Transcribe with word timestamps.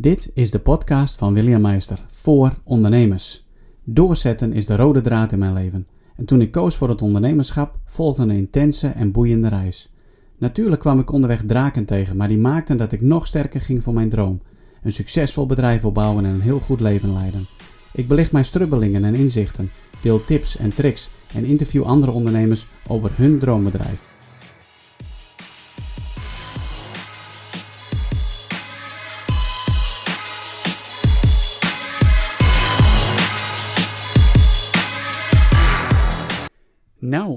Dit 0.00 0.30
is 0.34 0.50
de 0.50 0.58
podcast 0.58 1.16
van 1.16 1.34
William 1.34 1.60
Meister 1.60 2.04
voor 2.10 2.52
ondernemers. 2.64 3.46
Doorzetten 3.84 4.52
is 4.52 4.66
de 4.66 4.76
rode 4.76 5.00
draad 5.00 5.32
in 5.32 5.38
mijn 5.38 5.52
leven. 5.52 5.86
En 6.16 6.24
toen 6.24 6.40
ik 6.40 6.50
koos 6.50 6.76
voor 6.76 6.88
het 6.88 7.02
ondernemerschap, 7.02 7.78
volgde 7.84 8.22
een 8.22 8.30
intense 8.30 8.88
en 8.88 9.12
boeiende 9.12 9.48
reis. 9.48 9.92
Natuurlijk 10.38 10.80
kwam 10.80 10.98
ik 10.98 11.12
onderweg 11.12 11.42
draken 11.46 11.84
tegen, 11.84 12.16
maar 12.16 12.28
die 12.28 12.38
maakten 12.38 12.76
dat 12.76 12.92
ik 12.92 13.00
nog 13.00 13.26
sterker 13.26 13.60
ging 13.60 13.82
voor 13.82 13.94
mijn 13.94 14.08
droom. 14.08 14.40
Een 14.82 14.92
succesvol 14.92 15.46
bedrijf 15.46 15.84
opbouwen 15.84 16.24
en 16.24 16.30
een 16.30 16.40
heel 16.40 16.60
goed 16.60 16.80
leven 16.80 17.12
leiden. 17.12 17.46
Ik 17.92 18.08
belicht 18.08 18.32
mijn 18.32 18.44
strubbelingen 18.44 19.04
en 19.04 19.14
inzichten, 19.14 19.70
deel 20.02 20.24
tips 20.24 20.56
en 20.56 20.74
tricks 20.74 21.08
en 21.34 21.44
interview 21.44 21.82
andere 21.82 22.12
ondernemers 22.12 22.66
over 22.88 23.10
hun 23.14 23.38
droombedrijf. 23.38 24.09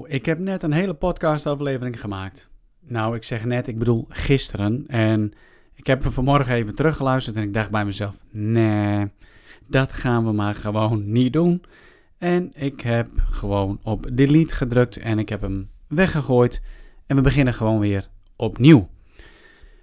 Ik 0.06 0.26
heb 0.26 0.38
net 0.38 0.62
een 0.62 0.72
hele 0.72 0.94
podcastaflevering 0.94 2.00
gemaakt. 2.00 2.48
Nou, 2.80 3.16
ik 3.16 3.24
zeg 3.24 3.44
net, 3.44 3.68
ik 3.68 3.78
bedoel 3.78 4.06
gisteren. 4.08 4.84
En 4.86 5.32
ik 5.74 5.86
heb 5.86 6.02
hem 6.02 6.12
vanmorgen 6.12 6.54
even 6.54 6.74
teruggeluisterd 6.74 7.36
en 7.36 7.42
ik 7.42 7.54
dacht 7.54 7.70
bij 7.70 7.84
mezelf: 7.84 8.18
nee, 8.30 9.12
dat 9.66 9.92
gaan 9.92 10.24
we 10.24 10.32
maar 10.32 10.54
gewoon 10.54 11.12
niet 11.12 11.32
doen. 11.32 11.62
En 12.18 12.52
ik 12.54 12.80
heb 12.80 13.08
gewoon 13.30 13.78
op 13.82 14.06
delete 14.12 14.54
gedrukt 14.54 14.96
en 14.96 15.18
ik 15.18 15.28
heb 15.28 15.40
hem 15.40 15.70
weggegooid. 15.88 16.62
En 17.06 17.16
we 17.16 17.22
beginnen 17.22 17.54
gewoon 17.54 17.80
weer 17.80 18.08
opnieuw. 18.36 18.88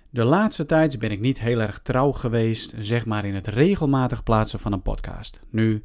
De 0.10 0.24
laatste 0.24 0.66
tijd 0.66 1.00
ben 1.00 1.12
ik 1.12 1.20
niet 1.20 1.40
heel 1.40 1.60
erg 1.60 1.80
trouw 1.80 2.12
geweest, 2.12 2.74
zeg 2.78 3.06
maar, 3.06 3.26
in 3.26 3.36
het 3.36 3.48
regelmatig 3.48 4.24
plaatsen 4.24 4.60
van 4.60 4.74
een 4.74 4.82
podcast. 4.82 5.40
Nu 5.50 5.84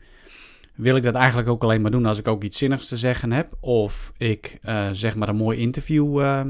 wil 0.77 0.97
ik 0.97 1.03
dat 1.03 1.15
eigenlijk 1.15 1.49
ook 1.49 1.63
alleen 1.63 1.81
maar 1.81 1.91
doen 1.91 2.07
als 2.07 2.19
ik 2.19 2.29
ook 2.29 2.43
iets 2.43 2.59
zinnigs 2.59 2.89
te 2.89 2.97
zeggen 2.97 3.33
heb. 3.33 3.57
Of 3.61 4.13
ik 4.17 4.59
uh, 4.63 4.89
zeg 4.93 5.17
maar 5.17 5.29
een 5.29 5.37
mooi 5.37 5.59
interview 5.59 6.21
uh, 6.21 6.41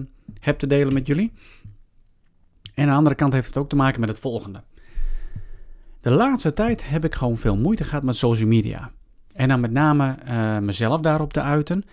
heb 0.40 0.58
te 0.58 0.66
delen 0.66 0.94
met 0.94 1.06
jullie. 1.06 1.32
En 2.74 2.82
aan 2.84 2.90
de 2.90 2.96
andere 2.96 3.14
kant 3.14 3.32
heeft 3.32 3.46
het 3.46 3.56
ook 3.56 3.68
te 3.68 3.76
maken 3.76 4.00
met 4.00 4.08
het 4.08 4.18
volgende. 4.18 4.62
De 6.00 6.10
laatste 6.10 6.52
tijd 6.52 6.88
heb 6.88 7.04
ik 7.04 7.14
gewoon 7.14 7.38
veel 7.38 7.56
moeite 7.56 7.84
gehad 7.84 8.02
met 8.02 8.16
social 8.16 8.48
media. 8.48 8.90
En 9.32 9.48
dan 9.48 9.60
met 9.60 9.70
name 9.70 10.16
uh, 10.28 10.58
mezelf 10.58 11.00
daarop 11.00 11.32
te 11.32 11.40
uiten. 11.40 11.84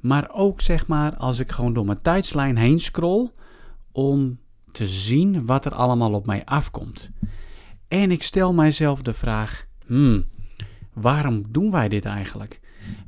Maar 0.00 0.30
ook 0.32 0.60
zeg 0.60 0.86
maar 0.86 1.16
als 1.16 1.38
ik 1.38 1.52
gewoon 1.52 1.72
door 1.72 1.84
mijn 1.84 2.02
tijdslijn 2.02 2.56
heen 2.56 2.80
scroll. 2.80 3.30
Om 3.92 4.38
te 4.72 4.86
zien 4.86 5.46
wat 5.46 5.64
er 5.64 5.74
allemaal 5.74 6.12
op 6.12 6.26
mij 6.26 6.44
afkomt. 6.44 7.10
En 7.88 8.10
ik 8.10 8.22
stel 8.22 8.52
mijzelf 8.52 9.02
de 9.02 9.12
vraag: 9.12 9.66
hmm, 9.86 10.24
waarom 10.92 11.44
doen 11.48 11.70
wij 11.70 11.88
dit 11.88 12.04
eigenlijk? 12.04 12.60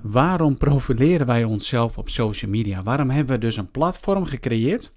Waarom 0.02 0.56
profileren 0.56 1.26
wij 1.26 1.44
onszelf 1.44 1.98
op 1.98 2.08
social 2.08 2.50
media? 2.50 2.82
Waarom 2.82 3.10
hebben 3.10 3.34
we 3.34 3.40
dus 3.40 3.56
een 3.56 3.70
platform 3.70 4.24
gecreëerd 4.24 4.92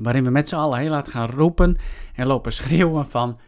waarin 0.00 0.24
we 0.24 0.30
met 0.30 0.48
z'n 0.48 0.54
allen 0.54 0.78
heel 0.78 0.90
laat 0.90 1.08
gaan 1.08 1.30
roepen 1.30 1.76
en 2.14 2.26
lopen 2.26 2.52
schreeuwen 2.52 3.06
van 3.06 3.38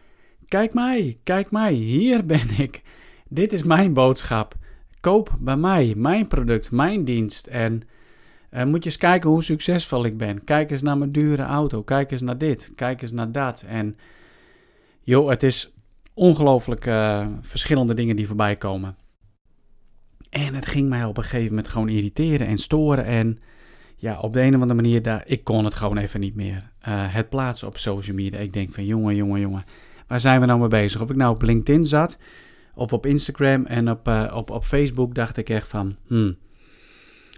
kijk 0.47 0.73
mij, 0.73 1.19
kijk 1.23 1.51
mij, 1.51 1.73
hier 1.73 2.25
ben 2.25 2.49
ik. 2.57 2.81
Dit 3.27 3.53
is 3.53 3.63
mijn 3.63 3.93
boodschap. 3.93 4.55
Koop 4.99 5.35
bij 5.39 5.55
mij, 5.55 5.93
mijn 5.97 6.27
product, 6.27 6.71
mijn 6.71 7.03
dienst 7.05 7.47
en 7.47 7.81
uh, 8.51 8.63
moet 8.63 8.83
je 8.83 8.89
eens 8.89 8.97
kijken 8.97 9.29
hoe 9.29 9.43
succesvol 9.43 10.05
ik 10.05 10.17
ben. 10.17 10.43
Kijk 10.43 10.71
eens 10.71 10.81
naar 10.81 10.97
mijn 10.97 11.11
dure 11.11 11.43
auto, 11.43 11.81
kijk 11.81 12.11
eens 12.11 12.21
naar 12.21 12.37
dit, 12.37 12.71
kijk 12.75 13.01
eens 13.01 13.11
naar 13.11 13.31
dat 13.31 13.63
en 13.67 13.97
joh, 15.01 15.29
het 15.29 15.43
is 15.43 15.73
ongelooflijk 16.21 16.85
uh, 16.85 17.27
verschillende 17.41 17.93
dingen 17.93 18.15
die 18.15 18.27
voorbij 18.27 18.55
komen. 18.55 18.95
En 20.29 20.53
het 20.53 20.65
ging 20.65 20.89
mij 20.89 21.05
op 21.05 21.17
een 21.17 21.23
gegeven 21.23 21.49
moment 21.49 21.67
gewoon 21.67 21.89
irriteren 21.89 22.47
en 22.47 22.57
storen. 22.57 23.05
En 23.05 23.39
ja, 23.95 24.19
op 24.19 24.33
de 24.33 24.41
een 24.41 24.55
of 24.55 24.61
andere 24.61 24.81
manier, 24.81 25.01
daar, 25.01 25.23
ik 25.25 25.43
kon 25.43 25.65
het 25.65 25.75
gewoon 25.75 25.97
even 25.97 26.19
niet 26.19 26.35
meer. 26.35 26.55
Uh, 26.87 27.13
het 27.13 27.29
plaatsen 27.29 27.67
op 27.67 27.77
social 27.77 28.15
media. 28.15 28.39
Ik 28.39 28.53
denk 28.53 28.73
van, 28.73 28.85
jongen, 28.85 29.15
jongen, 29.15 29.39
jongen, 29.39 29.63
waar 30.07 30.19
zijn 30.19 30.39
we 30.39 30.45
nou 30.45 30.59
mee 30.59 30.67
bezig? 30.67 31.01
Of 31.01 31.09
ik 31.09 31.15
nou 31.15 31.35
op 31.35 31.41
LinkedIn 31.41 31.85
zat, 31.85 32.17
of 32.75 32.93
op 32.93 33.05
Instagram 33.05 33.65
en 33.65 33.89
op, 33.89 34.07
uh, 34.07 34.31
op, 34.35 34.49
op 34.49 34.63
Facebook, 34.63 35.15
dacht 35.15 35.37
ik 35.37 35.49
echt 35.49 35.67
van, 35.67 35.95
hmm, 36.07 36.37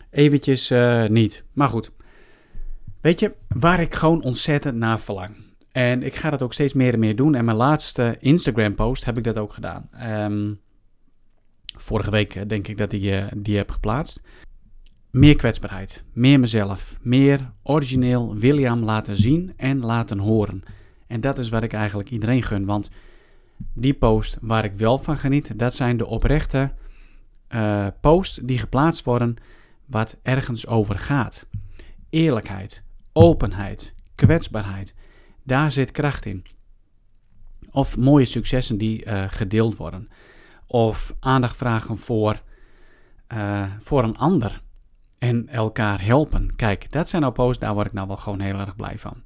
eventjes 0.09 0.73
niet. 1.07 1.43
Maar 1.53 1.69
goed, 1.69 1.91
weet 3.01 3.19
je, 3.19 3.33
waar 3.47 3.79
ik 3.79 3.93
gewoon 3.93 4.23
ontzettend 4.23 4.77
naar 4.77 4.99
verlang. 4.99 5.42
En 5.73 6.03
ik 6.03 6.15
ga 6.15 6.29
dat 6.29 6.41
ook 6.41 6.53
steeds 6.53 6.73
meer 6.73 6.93
en 6.93 6.99
meer 6.99 7.15
doen. 7.15 7.35
En 7.35 7.45
mijn 7.45 7.57
laatste 7.57 8.17
Instagram-post 8.19 9.05
heb 9.05 9.17
ik 9.17 9.23
dat 9.23 9.37
ook 9.37 9.53
gedaan. 9.53 9.89
Um, 10.03 10.59
vorige 11.65 12.11
week 12.11 12.49
denk 12.49 12.67
ik 12.67 12.77
dat 12.77 12.91
ik 12.91 13.01
die, 13.01 13.41
die 13.41 13.57
heb 13.57 13.71
geplaatst. 13.71 14.21
Meer 15.09 15.35
kwetsbaarheid, 15.35 16.03
meer 16.13 16.39
mezelf, 16.39 16.97
meer 17.01 17.51
origineel 17.63 18.35
William 18.35 18.83
laten 18.83 19.15
zien 19.15 19.53
en 19.57 19.79
laten 19.79 20.19
horen. 20.19 20.63
En 21.07 21.21
dat 21.21 21.37
is 21.37 21.49
wat 21.49 21.63
ik 21.63 21.73
eigenlijk 21.73 22.09
iedereen 22.09 22.43
gun, 22.43 22.65
want 22.65 22.89
die 23.73 23.93
post 23.93 24.37
waar 24.41 24.63
ik 24.63 24.73
wel 24.73 24.97
van 24.97 25.17
geniet, 25.17 25.59
dat 25.59 25.75
zijn 25.75 25.97
de 25.97 26.05
oprechte 26.05 26.71
uh, 27.49 27.87
posts 28.01 28.39
die 28.43 28.59
geplaatst 28.59 29.05
worden 29.05 29.35
wat 29.85 30.17
ergens 30.21 30.67
over 30.67 30.97
gaat. 30.97 31.47
Eerlijkheid, 32.09 32.83
openheid, 33.11 33.93
kwetsbaarheid, 34.15 34.93
daar 35.43 35.71
zit 35.71 35.91
kracht 35.91 36.25
in. 36.25 36.45
Of 37.71 37.97
mooie 37.97 38.25
successen 38.25 38.77
die 38.77 39.05
uh, 39.05 39.23
gedeeld 39.27 39.75
worden. 39.75 40.09
Of 40.67 41.15
aandacht 41.19 41.57
vragen 41.57 41.97
voor, 41.97 42.41
uh, 43.33 43.65
voor 43.79 44.03
een 44.03 44.17
ander 44.17 44.61
en 45.17 45.49
elkaar 45.49 46.05
helpen. 46.05 46.55
Kijk, 46.55 46.91
dat 46.91 47.09
zijn 47.09 47.21
nou 47.21 47.33
posts, 47.33 47.59
daar 47.59 47.73
word 47.73 47.87
ik 47.87 47.93
nou 47.93 48.07
wel 48.07 48.17
gewoon 48.17 48.39
heel 48.39 48.59
erg 48.59 48.75
blij 48.75 48.97
van. 48.97 49.23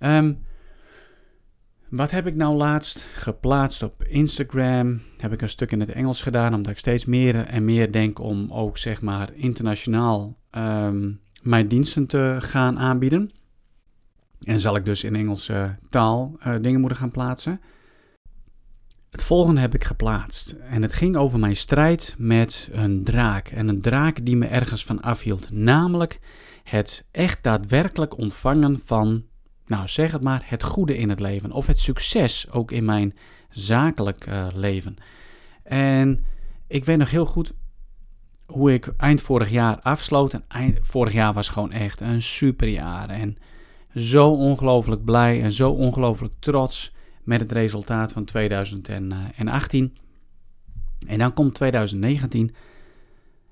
Um, 0.00 0.38
wat 1.88 2.10
heb 2.10 2.26
ik 2.26 2.34
nou 2.34 2.56
laatst 2.56 3.04
geplaatst 3.14 3.82
op 3.82 4.04
Instagram? 4.04 5.02
Heb 5.18 5.32
ik 5.32 5.42
een 5.42 5.48
stuk 5.48 5.72
in 5.72 5.80
het 5.80 5.92
Engels 5.92 6.22
gedaan, 6.22 6.54
omdat 6.54 6.72
ik 6.72 6.78
steeds 6.78 7.04
meer 7.04 7.46
en 7.46 7.64
meer 7.64 7.92
denk 7.92 8.18
om 8.18 8.52
ook 8.52 8.78
zeg 8.78 9.02
maar 9.02 9.32
internationaal 9.34 10.36
um, 10.50 11.20
mijn 11.42 11.68
diensten 11.68 12.06
te 12.06 12.36
gaan 12.40 12.78
aanbieden. 12.78 13.30
En 14.44 14.60
zal 14.60 14.76
ik 14.76 14.84
dus 14.84 15.04
in 15.04 15.16
Engelse 15.16 15.76
taal 15.90 16.36
uh, 16.46 16.54
dingen 16.60 16.80
moeten 16.80 16.98
gaan 16.98 17.10
plaatsen. 17.10 17.60
Het 19.10 19.22
volgende 19.22 19.60
heb 19.60 19.74
ik 19.74 19.84
geplaatst. 19.84 20.50
En 20.50 20.82
het 20.82 20.92
ging 20.92 21.16
over 21.16 21.38
mijn 21.38 21.56
strijd 21.56 22.14
met 22.18 22.68
een 22.72 23.04
draak. 23.04 23.48
En 23.48 23.68
een 23.68 23.80
draak 23.80 24.24
die 24.24 24.36
me 24.36 24.46
ergens 24.46 24.84
van 24.84 25.00
afhield. 25.00 25.50
Namelijk 25.50 26.20
het 26.62 27.04
echt 27.10 27.42
daadwerkelijk 27.42 28.18
ontvangen 28.18 28.80
van, 28.84 29.24
nou 29.66 29.88
zeg 29.88 30.12
het 30.12 30.22
maar, 30.22 30.42
het 30.44 30.62
goede 30.62 30.96
in 30.96 31.08
het 31.08 31.20
leven. 31.20 31.52
Of 31.52 31.66
het 31.66 31.78
succes 31.78 32.50
ook 32.50 32.70
in 32.70 32.84
mijn 32.84 33.16
zakelijk 33.48 34.26
uh, 34.26 34.46
leven. 34.54 34.96
En 35.62 36.24
ik 36.66 36.84
weet 36.84 36.98
nog 36.98 37.10
heel 37.10 37.26
goed 37.26 37.52
hoe 38.46 38.72
ik 38.72 38.92
eind 38.96 39.22
vorig 39.22 39.50
jaar 39.50 39.80
afsloot. 39.80 40.34
En 40.34 40.44
eind, 40.48 40.78
vorig 40.82 41.12
jaar 41.12 41.32
was 41.32 41.48
gewoon 41.48 41.72
echt 41.72 42.00
een 42.00 42.22
super 42.22 42.68
jaar. 42.68 43.08
En 43.08 43.36
zo 43.94 44.30
ongelooflijk 44.30 45.04
blij 45.04 45.42
en 45.42 45.52
zo 45.52 45.70
ongelooflijk 45.70 46.32
trots 46.38 46.94
met 47.22 47.40
het 47.40 47.52
resultaat 47.52 48.12
van 48.12 48.24
2018. 48.24 49.96
En 51.06 51.18
dan 51.18 51.32
komt 51.32 51.54
2019 51.54 52.54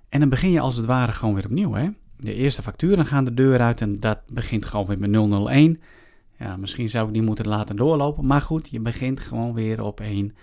en 0.09 0.21
dan 0.21 0.29
begin 0.29 0.51
je 0.51 0.61
als 0.61 0.77
het 0.77 0.87
ware 0.87 1.13
gewoon 1.13 1.35
weer 1.35 1.45
opnieuw. 1.45 1.73
Hè? 1.73 1.89
De 2.17 2.35
eerste 2.35 2.63
facturen 2.63 3.07
gaan 3.07 3.25
de 3.25 3.35
deur 3.35 3.61
uit 3.61 3.81
en 3.81 4.01
dat 4.01 4.19
begint 4.33 4.65
gewoon 4.65 4.87
weer 4.87 4.99
met 4.99 5.11
001. 5.49 5.81
Ja, 6.39 6.57
misschien 6.57 6.89
zou 6.89 7.07
ik 7.07 7.13
die 7.13 7.23
moeten 7.23 7.49
laten 7.49 7.77
doorlopen, 7.77 8.27
maar 8.27 8.41
goed, 8.41 8.69
je 8.71 8.81
begint 8.81 9.21
gewoon 9.21 9.55
weer 9.55 9.83
op 9.83 10.01
1. 10.01 10.35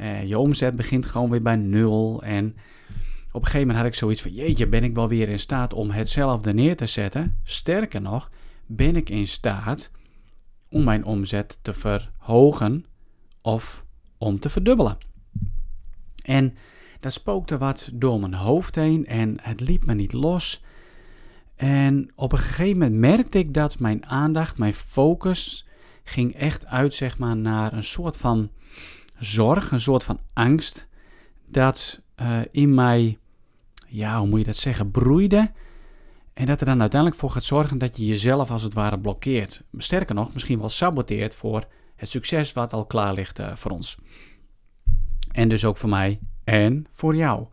Uh, 0.00 0.24
je 0.24 0.38
omzet 0.38 0.76
begint 0.76 1.06
gewoon 1.06 1.30
weer 1.30 1.42
bij 1.42 1.56
0 1.56 2.22
en 2.22 2.56
op 3.32 3.42
een 3.42 3.46
gegeven 3.46 3.66
moment 3.66 3.76
had 3.76 3.86
ik 3.86 3.94
zoiets 3.94 4.22
van, 4.22 4.32
jeetje, 4.32 4.66
ben 4.66 4.84
ik 4.84 4.94
wel 4.94 5.08
weer 5.08 5.28
in 5.28 5.38
staat 5.38 5.72
om 5.72 5.90
hetzelfde 5.90 6.54
neer 6.54 6.76
te 6.76 6.86
zetten? 6.86 7.38
Sterker 7.44 8.00
nog, 8.00 8.30
ben 8.66 8.96
ik 8.96 9.10
in 9.10 9.26
staat 9.26 9.90
om 10.68 10.84
mijn 10.84 11.04
omzet 11.04 11.58
te 11.62 11.74
verhogen 11.74 12.84
of 13.40 13.84
om 14.18 14.40
te 14.40 14.48
verdubbelen. 14.48 14.98
En 16.22 16.54
dat 17.00 17.12
spookte 17.12 17.58
wat 17.58 17.90
door 17.92 18.20
mijn 18.20 18.34
hoofd 18.34 18.74
heen 18.74 19.06
en 19.06 19.36
het 19.42 19.60
liep 19.60 19.84
me 19.84 19.94
niet 19.94 20.12
los. 20.12 20.64
En 21.56 22.10
op 22.14 22.32
een 22.32 22.38
gegeven 22.38 22.78
moment 22.78 22.98
merkte 23.00 23.38
ik 23.38 23.54
dat 23.54 23.78
mijn 23.78 24.06
aandacht, 24.06 24.58
mijn 24.58 24.74
focus, 24.74 25.66
ging 26.04 26.34
echt 26.34 26.66
uit 26.66 26.94
zeg 26.94 27.18
maar, 27.18 27.36
naar 27.36 27.72
een 27.72 27.84
soort 27.84 28.16
van 28.16 28.50
zorg, 29.18 29.70
een 29.70 29.80
soort 29.80 30.04
van 30.04 30.20
angst, 30.32 30.86
dat 31.46 32.00
uh, 32.20 32.40
in 32.50 32.74
mij, 32.74 33.18
ja, 33.88 34.18
hoe 34.18 34.28
moet 34.28 34.38
je 34.38 34.44
dat 34.44 34.56
zeggen, 34.56 34.90
broeide. 34.90 35.50
En 36.36 36.46
dat 36.46 36.60
er 36.60 36.66
dan 36.66 36.80
uiteindelijk 36.80 37.20
voor 37.20 37.30
gaat 37.30 37.44
zorgen 37.44 37.78
dat 37.78 37.96
je 37.96 38.06
jezelf 38.06 38.50
als 38.50 38.62
het 38.62 38.74
ware 38.74 38.98
blokkeert. 38.98 39.62
Sterker 39.76 40.14
nog, 40.14 40.32
misschien 40.32 40.58
wel 40.58 40.68
saboteert 40.68 41.34
voor 41.34 41.64
het 41.96 42.08
succes 42.08 42.52
wat 42.52 42.72
al 42.72 42.86
klaar 42.86 43.14
ligt 43.14 43.38
uh, 43.38 43.54
voor 43.54 43.70
ons. 43.70 43.98
En 45.32 45.48
dus 45.48 45.64
ook 45.64 45.76
voor 45.76 45.88
mij 45.88 46.18
en 46.44 46.86
voor 46.92 47.16
jou. 47.16 47.46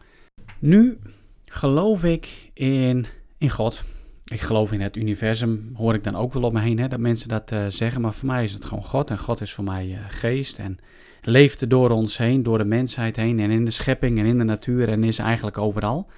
Nu 0.60 1.00
geloof 1.46 2.04
ik 2.04 2.52
in, 2.54 3.06
in 3.38 3.50
God. 3.50 3.84
Ik 4.24 4.42
geloof 4.42 4.72
in 4.72 4.82
het 4.82 4.96
universum, 4.96 5.72
hoor 5.76 5.94
ik 5.94 6.04
dan 6.04 6.16
ook 6.16 6.34
wel 6.34 6.44
op 6.44 6.54
me 6.54 6.62
heen, 6.62 6.80
hè, 6.80 6.88
dat 6.88 7.00
mensen 7.00 7.30
dat 7.30 7.52
uh, 7.52 7.66
zeggen. 7.68 8.02
Maar 8.02 8.14
voor 8.14 8.28
mij 8.28 8.44
is 8.44 8.54
het 8.54 8.66
gewoon 8.66 8.84
God. 8.84 9.10
En 9.10 9.20
God 9.20 9.42
is 9.42 9.54
voor 9.54 9.64
mij 9.64 9.88
uh, 9.88 9.98
geest. 10.08 10.60
En 10.60 10.78
leeft 11.22 11.62
er 11.62 11.70
door 11.70 11.90
ons 11.90 12.18
heen, 12.18 12.44
door 12.44 12.58
de 12.58 12.66
mensheid 12.66 13.16
heen. 13.16 13.40
En 13.40 13.52
in 13.52 13.66
de 13.66 13.72
schepping 13.72 14.20
en 14.20 14.26
in 14.26 14.38
de 14.38 14.44
natuur. 14.44 14.90
En 14.90 15.04
is 15.04 15.20
eigenlijk 15.20 15.58
overal. 15.58 16.10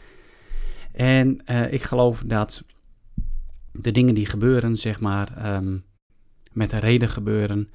En 0.95 1.41
uh, 1.49 1.73
ik 1.73 1.83
geloof 1.83 2.23
dat 2.25 2.63
de 3.71 3.91
dingen 3.91 4.13
die 4.13 4.25
gebeuren, 4.25 4.77
zeg 4.77 4.99
maar, 4.99 5.55
um, 5.55 5.83
met 6.51 6.71
een 6.71 6.79
reden 6.79 7.09
gebeuren 7.09 7.69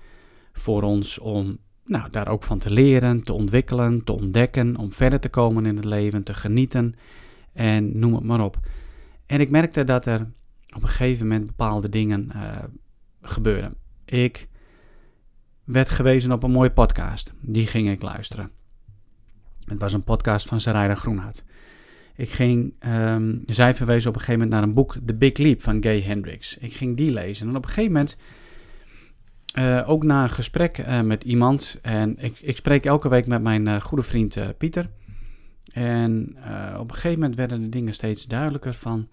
voor 0.52 0.82
ons 0.82 1.18
om 1.18 1.58
nou, 1.84 2.10
daar 2.10 2.28
ook 2.28 2.42
van 2.42 2.58
te 2.58 2.70
leren, 2.70 3.22
te 3.22 3.32
ontwikkelen, 3.32 4.04
te 4.04 4.12
ontdekken, 4.12 4.76
om 4.76 4.92
verder 4.92 5.20
te 5.20 5.28
komen 5.28 5.66
in 5.66 5.76
het 5.76 5.84
leven, 5.84 6.22
te 6.22 6.34
genieten 6.34 6.94
en 7.52 7.98
noem 7.98 8.14
het 8.14 8.24
maar 8.24 8.44
op. 8.44 8.58
En 9.26 9.40
ik 9.40 9.50
merkte 9.50 9.84
dat 9.84 10.06
er 10.06 10.20
op 10.76 10.82
een 10.82 10.88
gegeven 10.88 11.26
moment 11.28 11.46
bepaalde 11.46 11.88
dingen 11.88 12.30
uh, 12.34 12.56
gebeurden. 13.22 13.74
Ik 14.04 14.48
werd 15.64 15.88
gewezen 15.88 16.32
op 16.32 16.42
een 16.42 16.50
mooie 16.50 16.72
podcast. 16.72 17.32
Die 17.40 17.66
ging 17.66 17.90
ik 17.90 18.02
luisteren. 18.02 18.50
Het 19.64 19.80
was 19.80 19.92
een 19.92 20.04
podcast 20.04 20.46
van 20.48 20.60
Sarayda 20.60 20.94
Groenhout. 20.94 21.44
Ik 22.20 22.30
ging, 22.30 22.74
um, 22.86 23.42
zij 23.46 23.74
verwezen 23.74 24.08
op 24.08 24.14
een 24.14 24.20
gegeven 24.20 24.40
moment 24.40 24.60
naar 24.60 24.68
een 24.68 24.74
boek, 24.74 24.96
The 25.06 25.14
Big 25.14 25.36
Leap 25.36 25.62
van 25.62 25.82
Gay 25.82 26.00
Hendricks. 26.00 26.58
Ik 26.58 26.72
ging 26.72 26.96
die 26.96 27.10
lezen 27.10 27.48
en 27.48 27.56
op 27.56 27.62
een 27.62 27.68
gegeven 27.68 27.92
moment, 27.92 28.16
uh, 29.54 29.88
ook 29.88 30.04
na 30.04 30.22
een 30.22 30.30
gesprek 30.30 30.78
uh, 30.78 31.00
met 31.00 31.24
iemand, 31.24 31.78
en 31.82 32.16
ik, 32.18 32.38
ik, 32.40 32.56
spreek 32.56 32.86
elke 32.86 33.08
week 33.08 33.26
met 33.26 33.42
mijn 33.42 33.66
uh, 33.66 33.80
goede 33.80 34.02
vriend 34.02 34.56
Pieter. 34.58 34.90
En 35.72 36.36
op 36.78 36.88
een 36.88 36.94
gegeven 36.94 37.18
moment 37.18 37.36
werden 37.36 37.60
de 37.62 37.68
dingen 37.68 37.94
steeds 37.94 38.26
duidelijker 38.26 38.74
van, 38.74 39.08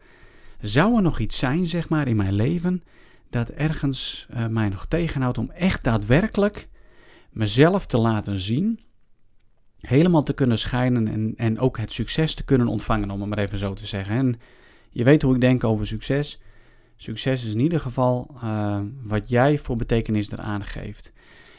zou 0.62 0.96
er 0.96 1.02
nog 1.02 1.20
iets 1.20 1.38
zijn, 1.38 1.66
zeg 1.66 1.90
maar, 1.90 2.08
in 2.08 2.16
mijn 2.16 2.34
leven, 2.34 2.84
dat 3.30 3.50
ergens 3.50 4.28
mij 4.50 4.70
nog 4.70 4.86
tegenhoudt 4.86 5.38
om 5.38 5.52
echt 5.52 5.84
daadwerkelijk 5.84 6.68
mezelf 7.32 7.86
te 7.86 7.98
laten 7.98 8.40
zien 8.40 8.80
helemaal 9.80 10.24
te 10.24 10.34
kunnen 10.34 10.60
schijnen 10.60 11.08
en, 11.08 11.34
en 11.38 11.60
ook 11.60 11.78
het 11.78 11.94
succes 11.94 12.34
te 12.34 12.44
kunnen 12.44 12.68
ontvangen, 12.68 13.12
om 13.12 13.20
het 13.20 13.30
maar 13.30 13.38
even 13.38 13.58
zo 13.58 13.74
te 13.74 13.86
zeggen. 13.86 14.16
En 14.16 14.40
je 14.90 15.04
weet 15.04 15.22
hoe 15.22 15.36
ik 15.36 15.42
denk 15.42 15.64
over 15.64 15.88
succes. 15.88 16.42
Succes 16.96 17.46
is 17.46 17.54
in 17.54 17.60
ieder 17.60 17.80
geval 17.80 18.36
uh, 18.44 18.80
wat 19.04 19.30
jij 19.30 19.58
voor 19.58 19.76
betekenis 19.76 20.32
eraan 20.32 20.66
geeft. 20.66 21.12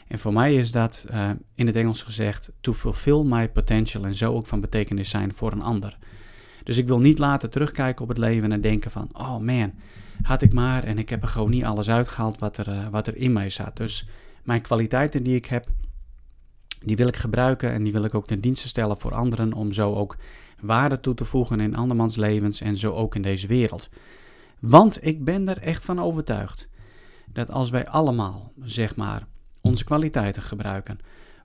En 0.07 0.19
voor 0.19 0.33
mij 0.33 0.55
is 0.55 0.71
dat 0.71 1.05
uh, 1.11 1.29
in 1.55 1.67
het 1.67 1.75
Engels 1.75 2.03
gezegd 2.03 2.51
to 2.61 2.73
fulfill 2.73 3.23
my 3.23 3.49
potential 3.49 4.05
en 4.05 4.13
zo 4.13 4.33
ook 4.33 4.47
van 4.47 4.61
betekenis 4.61 5.09
zijn 5.09 5.33
voor 5.33 5.51
een 5.51 5.61
ander. 5.61 5.97
Dus 6.63 6.77
ik 6.77 6.87
wil 6.87 6.99
niet 6.99 7.19
later 7.19 7.49
terugkijken 7.49 8.03
op 8.03 8.09
het 8.09 8.17
leven 8.17 8.51
en 8.51 8.61
denken 8.61 8.91
van, 8.91 9.09
oh 9.13 9.37
man, 9.37 9.73
had 10.21 10.41
ik 10.41 10.53
maar 10.53 10.83
en 10.83 10.97
ik 10.97 11.09
heb 11.09 11.21
er 11.21 11.27
gewoon 11.27 11.49
niet 11.49 11.63
alles 11.63 11.89
uitgehaald 11.89 12.39
wat 12.39 12.57
er, 12.57 12.69
uh, 12.69 12.87
wat 12.87 13.07
er 13.07 13.15
in 13.15 13.33
mij 13.33 13.49
zat. 13.49 13.77
Dus 13.77 14.07
mijn 14.43 14.61
kwaliteiten 14.61 15.23
die 15.23 15.35
ik 15.35 15.45
heb, 15.45 15.67
die 16.79 16.95
wil 16.95 17.07
ik 17.07 17.15
gebruiken 17.15 17.71
en 17.71 17.83
die 17.83 17.93
wil 17.93 18.03
ik 18.03 18.13
ook 18.13 18.27
ten 18.27 18.39
dienste 18.39 18.67
stellen 18.67 18.97
voor 18.97 19.13
anderen 19.13 19.53
om 19.53 19.71
zo 19.71 19.93
ook 19.93 20.17
waarde 20.61 20.99
toe 20.99 21.13
te 21.13 21.25
voegen 21.25 21.59
in 21.59 21.75
andermans 21.75 22.15
levens 22.15 22.61
en 22.61 22.77
zo 22.77 22.93
ook 22.93 23.15
in 23.15 23.21
deze 23.21 23.47
wereld. 23.47 23.89
Want 24.59 25.05
ik 25.05 25.23
ben 25.23 25.47
er 25.47 25.57
echt 25.57 25.85
van 25.85 26.01
overtuigd 26.01 26.69
dat 27.33 27.51
als 27.51 27.69
wij 27.69 27.87
allemaal, 27.87 28.51
zeg 28.63 28.95
maar, 28.95 29.27
onze 29.61 29.83
kwaliteiten 29.83 30.41
gebruiken, 30.41 30.99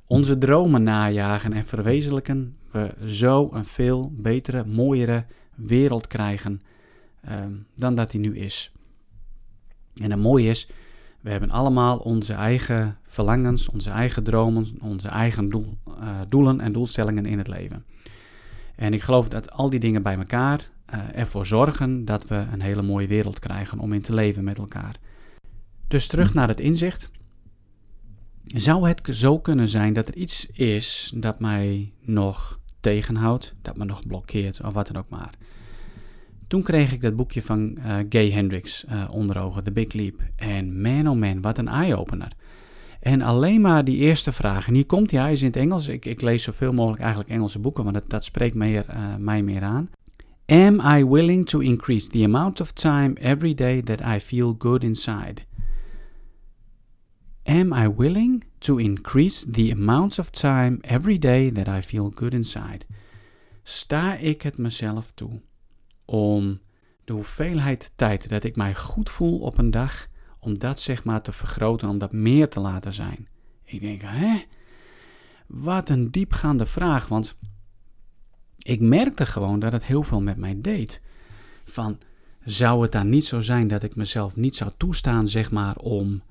onze 0.06 0.38
dromen 0.38 0.82
najagen 0.82 1.52
en 1.52 1.64
verwezenlijken, 1.64 2.56
we 2.70 2.94
zo 3.06 3.48
een 3.52 3.64
veel 3.66 4.12
betere, 4.16 4.64
mooiere 4.64 5.25
wereld 5.54 6.06
krijgen 6.06 6.62
um, 7.30 7.66
dan 7.75 7.94
dat 7.94 8.10
die 8.10 8.20
nu 8.20 8.38
is. 8.38 8.72
En 9.94 10.10
het 10.10 10.20
mooie 10.20 10.48
is, 10.50 10.69
we 11.25 11.31
hebben 11.31 11.50
allemaal 11.50 11.99
onze 11.99 12.32
eigen 12.32 12.99
verlangens, 13.03 13.69
onze 13.69 13.91
eigen 13.91 14.25
dromen, 14.25 14.67
onze 14.81 15.09
eigen 15.09 15.49
doel, 15.49 15.79
uh, 15.88 16.21
doelen 16.29 16.61
en 16.61 16.73
doelstellingen 16.73 17.26
in 17.26 17.38
het 17.38 17.49
leven. 17.49 17.85
En 18.76 18.93
ik 18.93 19.03
geloof 19.03 19.29
dat 19.29 19.50
al 19.50 19.71
die 19.71 19.81
dingen 19.81 20.03
bij 20.03 20.17
elkaar 20.17 20.71
uh, 20.94 21.00
ervoor 21.15 21.47
zorgen 21.47 22.05
dat 22.05 22.29
we 22.29 22.44
een 22.53 22.61
hele 22.61 22.82
mooie 22.82 23.06
wereld 23.06 23.38
krijgen 23.38 23.79
om 23.79 23.93
in 23.93 24.00
te 24.00 24.15
leven 24.15 24.44
met 24.44 24.59
elkaar. 24.59 24.97
Dus 25.88 26.06
terug 26.06 26.35
naar 26.35 26.49
het 26.49 26.61
inzicht. 26.61 27.11
Zou 28.44 28.88
het 28.88 29.00
zo 29.11 29.38
kunnen 29.38 29.69
zijn 29.69 29.93
dat 29.93 30.09
er 30.09 30.17
iets 30.17 30.47
is 30.47 31.12
dat 31.17 31.41
mij 31.41 31.93
nog 32.00 32.61
tegenhoudt, 32.81 33.55
dat 33.62 33.76
me 33.76 33.85
nog 33.85 34.06
blokkeert 34.06 34.62
of 34.62 34.73
wat 34.73 34.87
dan 34.87 34.97
ook 34.97 35.09
maar? 35.09 35.35
Toen 36.49 36.62
kreeg 36.62 36.93
ik 36.93 37.00
dat 37.00 37.17
boekje 37.17 37.43
van 37.43 37.79
uh, 37.79 37.96
Gay 38.08 38.31
Hendricks 38.31 38.85
uh, 38.85 39.05
onder 39.11 39.38
ogen, 39.38 39.64
The 39.64 39.73
Big 39.73 39.93
Leap. 39.93 40.20
En 40.37 40.81
man 40.82 41.08
oh 41.08 41.19
man, 41.19 41.41
wat 41.41 41.58
een 41.58 41.69
eye-opener. 41.69 42.32
En 43.00 43.23
alleen 43.23 43.61
maar 43.61 43.85
die 43.85 43.96
eerste 43.96 44.32
vraag, 44.32 44.67
en 44.67 44.75
hier 44.75 44.87
komt 44.87 45.11
hij, 45.11 45.20
hij 45.20 45.32
is 45.32 45.41
in 45.41 45.46
het 45.46 45.56
Engels. 45.56 45.88
Ik, 45.88 46.05
ik 46.05 46.20
lees 46.20 46.43
zoveel 46.43 46.73
mogelijk 46.73 47.02
eigenlijk 47.02 47.31
Engelse 47.31 47.58
boeken, 47.58 47.85
want 47.85 47.96
dat, 47.96 48.11
dat 48.11 48.25
spreekt 48.25 48.55
meer, 48.55 48.87
uh, 48.91 49.17
mij 49.19 49.43
meer 49.43 49.62
aan. 49.62 49.91
Am 50.46 50.81
I 50.81 51.05
willing 51.05 51.46
to 51.46 51.58
increase 51.58 52.08
the 52.08 52.25
amount 52.25 52.61
of 52.61 52.73
time 52.73 53.14
every 53.20 53.55
day 53.55 53.82
that 53.82 54.00
I 54.00 54.20
feel 54.20 54.55
good 54.58 54.82
inside? 54.82 55.35
Am 57.43 57.73
I 57.73 57.88
willing 57.97 58.44
to 58.58 58.76
increase 58.76 59.50
the 59.50 59.70
amount 59.73 60.19
of 60.19 60.31
time 60.31 60.79
every 60.81 61.19
day 61.19 61.50
that 61.50 61.67
I 61.67 61.82
feel 61.82 62.12
good 62.14 62.32
inside? 62.32 62.79
Sta 63.62 64.17
ik 64.17 64.43
het 64.43 64.58
mezelf 64.58 65.12
toe? 65.14 65.40
Om 66.04 66.60
de 67.04 67.12
hoeveelheid 67.12 67.92
tijd 67.96 68.28
dat 68.28 68.44
ik 68.44 68.56
mij 68.56 68.74
goed 68.74 69.10
voel 69.10 69.38
op 69.38 69.58
een 69.58 69.70
dag, 69.70 70.06
om 70.38 70.58
dat 70.58 70.80
zeg 70.80 71.04
maar 71.04 71.22
te 71.22 71.32
vergroten, 71.32 71.88
om 71.88 71.98
dat 71.98 72.12
meer 72.12 72.48
te 72.48 72.60
laten 72.60 72.92
zijn. 72.92 73.28
Ik 73.64 73.80
denk, 73.80 74.00
hè? 74.04 74.42
Wat 75.46 75.88
een 75.88 76.10
diepgaande 76.10 76.66
vraag, 76.66 77.08
want 77.08 77.36
ik 78.58 78.80
merkte 78.80 79.26
gewoon 79.26 79.58
dat 79.58 79.72
het 79.72 79.84
heel 79.84 80.02
veel 80.02 80.20
met 80.20 80.36
mij 80.36 80.60
deed. 80.60 81.00
Van, 81.64 81.98
zou 82.44 82.82
het 82.82 82.92
dan 82.92 83.08
niet 83.08 83.24
zo 83.24 83.40
zijn 83.40 83.68
dat 83.68 83.82
ik 83.82 83.96
mezelf 83.96 84.36
niet 84.36 84.56
zou 84.56 84.70
toestaan, 84.76 85.28
zeg 85.28 85.50
maar, 85.50 85.76
om, 85.76 86.22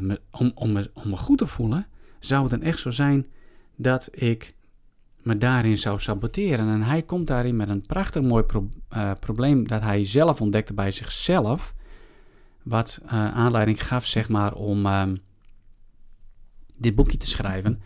me, 0.00 0.20
om, 0.30 0.52
om, 0.54 0.76
om 0.94 1.10
me 1.10 1.16
goed 1.16 1.38
te 1.38 1.46
voelen? 1.46 1.86
Zou 2.18 2.42
het 2.42 2.50
dan 2.50 2.62
echt 2.62 2.78
zo 2.78 2.90
zijn 2.90 3.26
dat 3.76 4.08
ik 4.10 4.54
me 5.24 5.38
daarin 5.38 5.78
zou 5.78 6.00
saboteren. 6.00 6.68
En 6.68 6.82
hij 6.82 7.02
komt 7.02 7.26
daarin 7.26 7.56
met 7.56 7.68
een 7.68 7.86
prachtig 7.86 8.22
mooi 8.22 8.44
uh, 8.52 9.12
probleem 9.20 9.68
dat 9.68 9.82
hij 9.82 10.04
zelf 10.04 10.40
ontdekte 10.40 10.74
bij 10.74 10.90
zichzelf. 10.90 11.74
Wat 12.62 13.00
uh, 13.04 13.10
aanleiding 13.34 13.86
gaf, 13.86 14.06
zeg 14.06 14.28
maar, 14.28 14.54
om 14.54 14.86
uh, 14.86 15.02
dit 16.76 16.94
boekje 16.94 17.16
te 17.16 17.28
schrijven. 17.28 17.82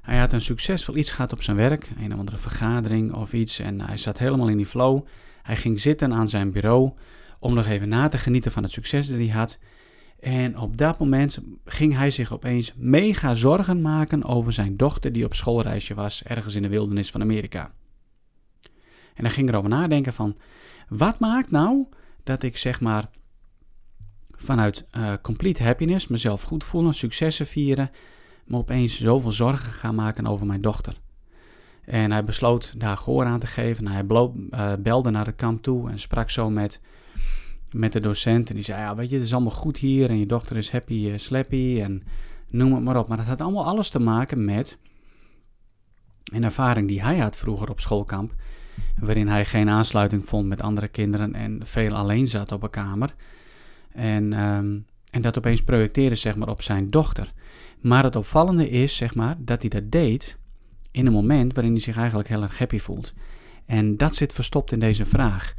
Hij 0.00 0.18
had 0.18 0.32
een 0.32 0.40
succesvol 0.40 0.96
iets 0.96 1.12
gehad 1.12 1.32
op 1.32 1.42
zijn 1.42 1.56
werk, 1.56 1.90
een 1.98 2.12
of 2.12 2.18
andere 2.18 2.38
vergadering 2.38 3.12
of 3.12 3.32
iets. 3.32 3.58
En 3.58 3.80
hij 3.80 3.96
zat 3.96 4.18
helemaal 4.18 4.48
in 4.48 4.56
die 4.56 4.66
flow. 4.66 5.06
Hij 5.42 5.56
ging 5.56 5.80
zitten 5.80 6.12
aan 6.12 6.28
zijn 6.28 6.50
bureau 6.50 6.92
om 7.38 7.54
nog 7.54 7.66
even 7.66 7.88
na 7.88 8.08
te 8.08 8.18
genieten 8.18 8.52
van 8.52 8.62
het 8.62 8.72
succes 8.72 9.08
dat 9.08 9.18
hij 9.18 9.28
had. 9.28 9.58
En 10.22 10.58
op 10.58 10.76
dat 10.76 10.98
moment 10.98 11.38
ging 11.64 11.96
hij 11.96 12.10
zich 12.10 12.32
opeens 12.32 12.72
mega 12.76 13.34
zorgen 13.34 13.80
maken 13.80 14.24
over 14.24 14.52
zijn 14.52 14.76
dochter 14.76 15.12
die 15.12 15.24
op 15.24 15.34
schoolreisje 15.34 15.94
was 15.94 16.22
ergens 16.22 16.54
in 16.54 16.62
de 16.62 16.68
wildernis 16.68 17.10
van 17.10 17.20
Amerika. 17.20 17.72
En 19.14 19.24
hij 19.24 19.30
ging 19.30 19.48
erover 19.48 19.70
nadenken 19.70 20.12
van, 20.12 20.36
wat 20.88 21.18
maakt 21.18 21.50
nou 21.50 21.86
dat 22.22 22.42
ik 22.42 22.56
zeg 22.56 22.80
maar 22.80 23.10
vanuit 24.30 24.86
uh, 24.96 25.12
complete 25.22 25.62
happiness, 25.62 26.08
mezelf 26.08 26.42
goed 26.42 26.64
voelen, 26.64 26.94
successen 26.94 27.46
vieren, 27.46 27.90
me 28.44 28.56
opeens 28.56 29.00
zoveel 29.00 29.32
zorgen 29.32 29.72
ga 29.72 29.92
maken 29.92 30.26
over 30.26 30.46
mijn 30.46 30.60
dochter. 30.60 31.00
En 31.84 32.10
hij 32.10 32.24
besloot 32.24 32.80
daar 32.80 32.96
gehoor 32.96 33.24
aan 33.24 33.40
te 33.40 33.46
geven. 33.46 33.86
Hij 33.88 34.04
uh, 34.08 34.72
belde 34.78 35.10
naar 35.10 35.26
het 35.26 35.36
kamp 35.36 35.62
toe 35.62 35.90
en 35.90 35.98
sprak 35.98 36.30
zo 36.30 36.50
met 36.50 36.80
met 37.72 37.92
de 37.92 38.00
docent. 38.00 38.48
En 38.48 38.54
die 38.54 38.64
zei, 38.64 38.80
ja, 38.80 38.94
weet 38.94 39.10
je, 39.10 39.16
het 39.16 39.24
is 39.24 39.32
allemaal 39.32 39.50
goed 39.50 39.76
hier 39.76 40.10
en 40.10 40.18
je 40.18 40.26
dochter 40.26 40.56
is 40.56 40.70
happy, 40.70 40.94
uh, 40.94 41.18
slappy 41.18 41.80
en 41.80 42.02
noem 42.48 42.74
het 42.74 42.82
maar 42.82 42.98
op. 42.98 43.08
Maar 43.08 43.16
dat 43.16 43.26
had 43.26 43.40
allemaal 43.40 43.66
alles 43.66 43.90
te 43.90 43.98
maken 43.98 44.44
met 44.44 44.78
een 46.24 46.44
ervaring 46.44 46.88
die 46.88 47.02
hij 47.02 47.18
had 47.18 47.36
vroeger 47.36 47.70
op 47.70 47.80
schoolkamp. 47.80 48.34
Waarin 49.00 49.28
hij 49.28 49.44
geen 49.44 49.68
aansluiting 49.68 50.24
vond 50.24 50.46
met 50.48 50.60
andere 50.60 50.88
kinderen 50.88 51.34
en 51.34 51.60
veel 51.64 51.94
alleen 51.94 52.26
zat 52.26 52.52
op 52.52 52.62
een 52.62 52.70
kamer. 52.70 53.14
En, 53.90 54.32
um, 54.42 54.86
en 55.10 55.22
dat 55.22 55.38
opeens 55.38 55.62
projecteerde 55.62 56.14
zeg 56.14 56.36
maar, 56.36 56.48
op 56.48 56.62
zijn 56.62 56.90
dochter. 56.90 57.32
Maar 57.80 58.04
het 58.04 58.16
opvallende 58.16 58.70
is 58.70 58.96
zeg 58.96 59.14
maar, 59.14 59.36
dat 59.38 59.60
hij 59.60 59.70
dat 59.70 59.90
deed 59.90 60.36
in 60.90 61.06
een 61.06 61.12
moment 61.12 61.54
waarin 61.54 61.72
hij 61.72 61.82
zich 61.82 61.96
eigenlijk 61.96 62.28
heel 62.28 62.42
erg 62.42 62.58
happy 62.58 62.78
voelt. 62.78 63.12
En 63.66 63.96
dat 63.96 64.16
zit 64.16 64.32
verstopt 64.32 64.72
in 64.72 64.80
deze 64.80 65.04
vraag. 65.04 65.54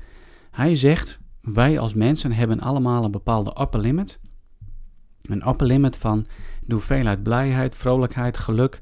Hij 0.51 0.75
zegt, 0.75 1.19
wij 1.43 1.79
als 1.79 1.93
mensen 1.93 2.31
hebben 2.31 2.59
allemaal 2.59 3.03
een 3.03 3.11
bepaalde 3.11 3.55
upper 3.61 3.79
limit. 3.79 4.19
Een 5.21 5.47
upper 5.47 5.67
limit 5.67 5.97
van 5.97 6.25
de 6.65 6.73
hoeveelheid 6.73 7.23
blijheid, 7.23 7.75
vrolijkheid, 7.75 8.37
geluk, 8.37 8.79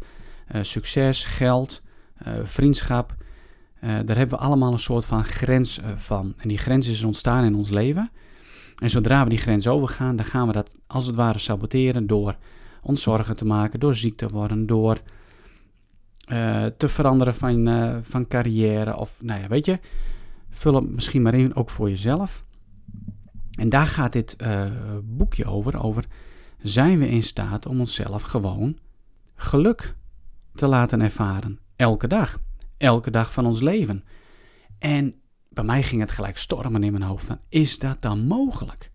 uh, 0.55 0.61
succes, 0.63 1.25
geld, 1.25 1.81
uh, 2.27 2.33
vriendschap. 2.43 3.15
Uh, 3.83 3.89
daar 4.05 4.17
hebben 4.17 4.37
we 4.37 4.43
allemaal 4.43 4.71
een 4.71 4.79
soort 4.79 5.05
van 5.05 5.23
grens 5.23 5.79
van. 5.95 6.33
En 6.37 6.47
die 6.47 6.57
grens 6.57 6.87
is 6.87 7.03
ontstaan 7.03 7.43
in 7.43 7.55
ons 7.55 7.69
leven. 7.69 8.11
En 8.77 8.89
zodra 8.89 9.23
we 9.23 9.29
die 9.29 9.39
grens 9.39 9.67
overgaan, 9.67 10.15
dan 10.15 10.25
gaan 10.25 10.47
we 10.47 10.53
dat 10.53 10.71
als 10.87 11.05
het 11.05 11.15
ware 11.15 11.39
saboteren 11.39 12.07
door 12.07 12.35
ons 12.81 13.01
zorgen 13.01 13.37
te 13.37 13.45
maken, 13.45 13.79
door 13.79 13.95
ziek 13.95 14.17
te 14.17 14.29
worden, 14.29 14.65
door 14.65 14.97
te 16.77 16.87
veranderen 16.87 17.33
van, 17.33 17.67
van 18.03 18.27
carrière. 18.27 18.97
Of 18.97 19.21
nou 19.21 19.41
ja, 19.41 19.47
weet 19.47 19.65
je, 19.65 19.79
vul 20.49 20.75
het 20.75 20.89
misschien 20.89 21.21
maar 21.21 21.33
in 21.33 21.55
ook 21.55 21.69
voor 21.69 21.89
jezelf. 21.89 22.43
En 23.51 23.69
daar 23.69 23.87
gaat 23.87 24.11
dit 24.11 24.35
boekje 25.03 25.45
over, 25.45 25.83
over 25.83 26.05
zijn 26.61 26.99
we 26.99 27.09
in 27.09 27.23
staat 27.23 27.65
om 27.65 27.79
onszelf 27.79 28.21
gewoon 28.21 28.77
geluk 29.35 29.95
te 30.55 30.67
laten 30.67 31.01
ervaren. 31.01 31.59
Elke 31.75 32.07
dag. 32.07 32.41
Elke 32.77 33.11
dag 33.11 33.33
van 33.33 33.45
ons 33.45 33.61
leven. 33.61 34.03
En 34.79 35.15
bij 35.49 35.63
mij 35.63 35.83
ging 35.83 36.01
het 36.01 36.11
gelijk 36.11 36.37
stormen 36.37 36.83
in 36.83 36.91
mijn 36.91 37.03
hoofd 37.03 37.25
van, 37.25 37.39
is 37.49 37.79
dat 37.79 38.01
dan 38.01 38.27
mogelijk? 38.27 38.91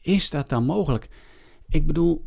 Is 0.00 0.30
dat 0.30 0.48
dan 0.48 0.64
mogelijk? 0.64 1.08
Ik 1.68 1.86
bedoel, 1.86 2.24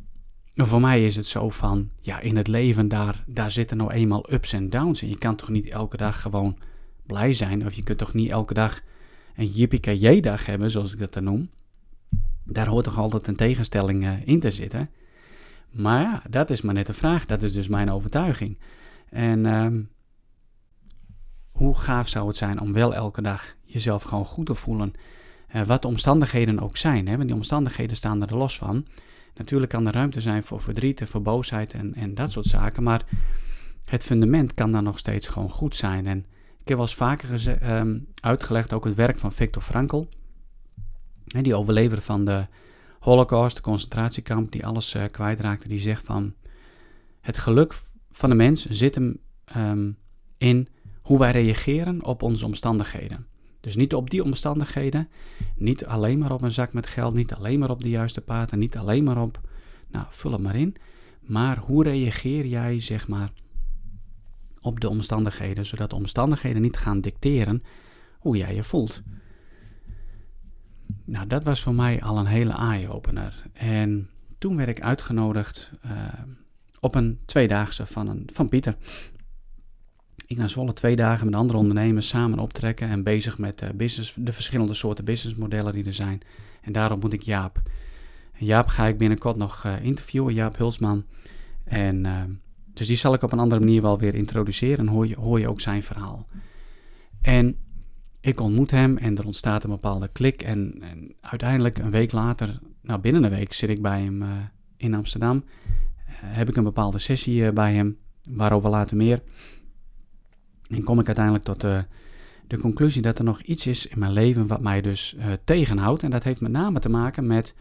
voor 0.56 0.82
mij 0.82 1.06
is 1.06 1.16
het 1.16 1.26
zo 1.26 1.50
van, 1.50 1.90
ja, 2.02 2.20
in 2.20 2.38
het 2.38 2.48
leven 2.48 2.88
daar, 2.88 3.24
daar 3.28 3.52
zitten 3.52 3.78
nou 3.78 3.92
eenmaal 3.92 4.34
ups 4.34 4.54
en 4.54 4.70
downs. 4.70 5.02
En 5.02 5.10
je 5.10 5.18
kan 5.18 5.36
toch 5.36 5.50
niet 5.50 5.66
elke 5.66 5.98
dag 5.98 6.22
gewoon 6.22 6.58
blij 7.06 7.34
zijn? 7.34 7.66
Of 7.66 7.74
je 7.74 7.84
kunt 7.84 7.98
toch 7.98 8.14
niet 8.14 8.30
elke 8.30 8.54
dag 8.54 8.82
een 9.36 9.48
jippie 9.48 10.22
dag 10.22 10.46
hebben, 10.46 10.72
zoals 10.72 10.94
ik 10.94 11.00
dat 11.00 11.14
dan 11.14 11.24
noem? 11.24 11.50
Daar 12.52 12.68
hoort 12.68 12.84
toch 12.84 12.98
altijd 12.98 13.28
een 13.28 13.36
tegenstelling 13.36 14.04
uh, 14.04 14.28
in 14.28 14.40
te 14.40 14.52
zitten. 14.52 14.90
Maar 15.72 16.02
ja, 16.02 16.24
dat 16.30 16.50
is 16.50 16.62
maar 16.62 16.74
net 16.74 16.86
de 16.86 16.94
vraag. 16.94 17.26
Dat 17.26 17.44
is 17.44 17.54
dus 17.54 17.68
mijn 17.68 17.92
overtuiging. 17.92 18.58
En 19.10 19.46
um, 19.46 19.90
hoe 21.52 21.78
gaaf 21.78 22.08
zou 22.08 22.28
het 22.28 22.38
zijn 22.38 22.60
om 22.60 22.74
wel 22.74 22.96
elke 22.96 23.22
dag 23.22 23.56
jezelf 23.64 24.04
gewoon 24.04 24.26
goed 24.26 24.46
te 24.46 24.56
voelen. 24.56 24.94
Uh, 25.56 25.66
wat 25.66 25.82
de 25.82 25.88
omstandigheden 25.88 26.60
ook 26.60 26.78
zijn. 26.78 27.08
Hè? 27.08 27.16
Want 27.16 27.28
die 27.28 27.36
omstandigheden 27.36 27.98
staan 27.98 28.22
er 28.22 28.38
los 28.38 28.58
van. 28.58 28.86
Natuurlijk 29.36 29.72
kan 29.72 29.88
er 29.88 29.94
ruimte 29.94 30.22
zijn 30.22 30.44
voor 30.44 30.62
verdriet 30.62 31.02
en 31.02 31.08
voor 31.08 31.22
boosheid 31.22 31.74
en, 31.74 31.96
en 31.96 32.16
dat 32.16 32.32
soort 32.32 32.46
zaken. 32.46 32.84
Maar 32.84 33.06
het 33.86 34.04
fundament 34.04 34.54
kan 34.54 34.72
dan 34.72 34.84
nog 34.84 34.98
steeds 34.98 35.28
gewoon 35.28 35.50
goed 35.50 35.76
zijn. 35.76 36.08
En 36.08 36.18
ik 36.60 36.68
heb 36.68 36.78
wel 36.78 36.86
eens 36.86 36.96
vaker 36.96 37.72
um, 37.78 38.08
uitgelegd 38.22 38.74
ook 38.74 38.86
het 38.86 38.96
werk 38.96 39.18
van 39.18 39.32
Viktor 39.32 39.62
Frankl. 39.62 40.04
Die 41.30 41.56
overlever 41.56 42.02
van 42.02 42.26
de 42.26 42.46
Holocaust, 43.00 43.56
de 43.56 43.62
concentratiekamp, 43.62 44.52
die 44.52 44.66
alles 44.66 44.94
uh, 44.94 45.04
kwijtraakte. 45.12 45.68
Die 45.68 45.80
zegt 45.80 46.06
van 46.06 46.34
het 47.22 47.38
geluk 47.38 47.74
van 48.12 48.30
de 48.30 48.36
mens 48.36 48.66
zit 48.66 48.96
hem 48.96 49.20
um, 49.58 49.98
in 50.38 50.68
hoe 51.02 51.20
wij 51.20 51.32
reageren 51.32 52.04
op 52.06 52.22
onze 52.22 52.46
omstandigheden. 52.46 53.28
Dus 53.60 53.76
niet 53.76 53.94
op 53.94 54.10
die 54.10 54.24
omstandigheden, 54.24 55.10
niet 55.56 55.86
alleen 55.86 56.20
maar 56.20 56.32
op 56.32 56.42
een 56.42 56.52
zak 56.52 56.74
met 56.74 56.88
geld, 56.88 57.14
niet 57.14 57.34
alleen 57.34 57.60
maar 57.60 57.70
op 57.70 57.82
de 57.82 57.90
juiste 57.90 58.22
paard 58.22 58.52
en 58.52 58.60
niet 58.60 58.78
alleen 58.78 59.04
maar 59.04 59.22
op, 59.22 59.42
nou 59.88 60.06
vul 60.10 60.32
het 60.32 60.42
maar 60.42 60.56
in, 60.56 60.76
maar 61.22 61.58
hoe 61.58 61.84
reageer 61.84 62.46
jij 62.46 62.80
zeg 62.80 63.08
maar 63.08 63.32
op 64.62 64.80
de 64.80 64.90
omstandigheden, 64.90 65.66
zodat 65.66 65.90
de 65.90 65.96
omstandigheden 65.96 66.62
niet 66.62 66.78
gaan 66.78 67.02
dicteren 67.02 67.64
hoe 68.20 68.38
jij 68.38 68.56
je 68.56 68.64
voelt. 68.64 69.02
Nou, 71.10 71.28
dat 71.28 71.44
was 71.44 71.62
voor 71.62 71.74
mij 71.74 72.02
al 72.02 72.18
een 72.18 72.26
hele 72.26 72.54
eye-opener. 72.54 73.44
En 73.54 74.10
toen 74.38 74.58
werd 74.58 74.70
ik 74.70 74.82
uitgenodigd 74.82 75.72
uh, 75.86 75.92
op 76.80 76.96
een 76.96 77.20
tweedaagse 77.26 77.86
van, 77.86 78.08
een, 78.08 78.30
van 78.34 78.50
Pieter. 78.50 78.78
Ik 80.26 80.38
naar 80.38 80.50
Zwolle 80.50 80.74
twee 80.74 80.96
dagen 80.96 81.26
met 81.26 81.36
andere 81.36 81.60
ondernemers 81.60 82.08
samen 82.08 82.40
optrekken 82.40 82.90
en 82.90 83.04
bezig 83.04 83.38
met 83.38 83.62
uh, 83.62 83.70
business, 83.70 84.14
de 84.18 84.34
verschillende 84.34 84.74
soorten 84.74 85.06
businessmodellen 85.06 85.74
die 85.74 85.86
er 85.86 85.94
zijn. 85.94 86.22
En 86.62 86.72
daarom 86.72 87.00
moet 87.00 87.14
ik 87.14 87.22
Jaap. 87.22 87.62
Jaap 88.38 88.68
ga 88.68 88.88
ik 88.88 88.98
binnenkort 88.98 89.36
nog 89.36 89.64
uh, 89.66 89.84
interviewen, 89.84 90.34
Jaap 90.34 90.58
Hulsman. 90.58 91.06
En 91.64 92.06
dus 92.74 92.88
die 92.88 92.98
zal 92.98 93.14
ik 93.14 93.24
op 93.24 93.32
een 93.32 93.40
andere 93.40 93.62
manier 93.62 93.82
wel 93.82 94.00
weer 94.00 94.16
introduceren. 94.16 94.78
En 94.78 94.88
hoor 94.88 95.08
je, 95.08 95.16
hoor 95.16 95.40
je 95.40 95.50
ook 95.50 95.62
zijn 95.62 95.84
verhaal. 95.84 96.26
En 97.22 97.58
ik 98.22 98.40
ontmoet 98.40 98.72
hem 98.72 98.98
en 98.98 99.18
er 99.18 99.26
ontstaat 99.26 99.64
een 99.64 99.70
bepaalde 99.70 100.08
klik. 100.12 100.42
En, 100.42 100.82
en 100.82 101.16
uiteindelijk 101.22 101.78
een 101.78 101.92
week 101.92 102.12
later, 102.12 102.60
nou 102.82 103.00
binnen 103.00 103.24
een 103.24 103.30
week, 103.30 103.54
zit 103.54 103.70
ik 103.70 103.82
bij 103.82 104.02
hem 104.02 104.22
uh, 104.22 104.30
in 104.78 104.94
Amsterdam. 104.94 105.36
Uh, 105.36 106.14
heb 106.16 106.50
ik 106.50 106.56
een 106.56 106.64
bepaalde 106.64 107.00
sessie 107.00 107.42
uh, 107.42 107.52
bij 107.52 107.74
hem, 107.74 107.98
waarover 108.30 108.70
later 108.70 108.98
meer. 108.98 109.22
En 110.68 110.84
kom 110.84 111.00
ik 111.00 111.06
uiteindelijk 111.06 111.46
tot 111.46 111.62
de, 111.62 111.86
conclusie 112.60 113.02
dat 113.02 113.18
er 113.18 113.24
nog 113.24 113.42
iets 113.42 113.68
is 113.68 113.88
in 113.88 114.00
mijn 114.00 114.12
leven 114.12 114.48
wat 114.48 114.62
mij 114.62 114.82
dus 114.82 115.16
tegenhoudt. 115.44 116.04
En 116.04 116.12
dat 116.12 116.24
heeft 116.24 116.42
met 116.42 116.52
name 116.52 116.80
te 116.80 116.90
maken 116.90 117.28
met 117.28 117.56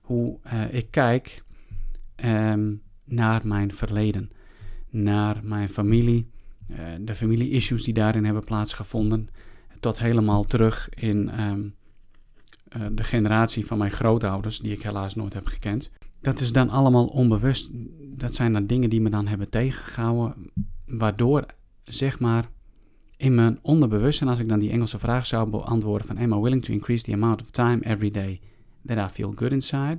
hoe 0.00 0.38
ik 0.70 0.90
kijk 0.90 1.42
um, 2.24 2.82
naar 3.04 3.46
mijn 3.46 3.72
verleden. 3.72 4.30
Naar 4.90 5.40
mijn 5.42 5.68
familie, 5.68 6.30
de 7.00 7.14
familie-issues 7.14 7.84
die 7.84 7.94
daarin 7.94 8.24
hebben 8.24 8.44
plaatsgevonden 8.44 9.28
tot 9.80 9.98
helemaal 9.98 10.44
terug 10.44 10.88
in 10.88 11.30
ehm, 11.30 11.60
eh, 12.68 12.86
de 12.92 13.04
generatie 13.04 13.66
van 13.66 13.78
mijn 13.78 13.90
grootouders, 13.90 14.58
die 14.58 14.72
ik 14.72 14.82
helaas 14.82 15.14
nooit 15.14 15.34
heb 15.34 15.46
gekend. 15.46 15.90
Dat 16.20 16.40
is 16.40 16.52
dan 16.52 16.68
allemaal 16.68 17.06
onbewust. 17.06 17.70
Dat 18.18 18.34
zijn 18.34 18.52
dan 18.52 18.66
dingen 18.66 18.90
die 18.90 19.00
me 19.00 19.10
dan 19.10 19.26
hebben 19.26 19.50
tegengehouden, 19.50 20.50
waardoor 20.86 21.46
zeg 21.84 22.18
maar 22.18 22.48
in 23.16 23.34
mijn 23.34 23.58
onderbewustzijn, 23.62 24.30
als 24.30 24.38
ik 24.38 24.48
dan 24.48 24.58
die 24.58 24.70
Engelse 24.70 24.98
vraag 24.98 25.26
zou 25.26 25.50
beantwoorden 25.50 26.06
van 26.06 26.18
am 26.18 26.32
I 26.32 26.40
willing 26.40 26.64
to 26.64 26.72
increase 26.72 27.04
the 27.04 27.12
amount 27.12 27.42
of 27.42 27.50
time 27.50 27.84
every 27.84 28.10
day 28.10 28.40
that 28.86 29.10
I 29.10 29.14
feel 29.14 29.32
good 29.36 29.52
inside, 29.52 29.98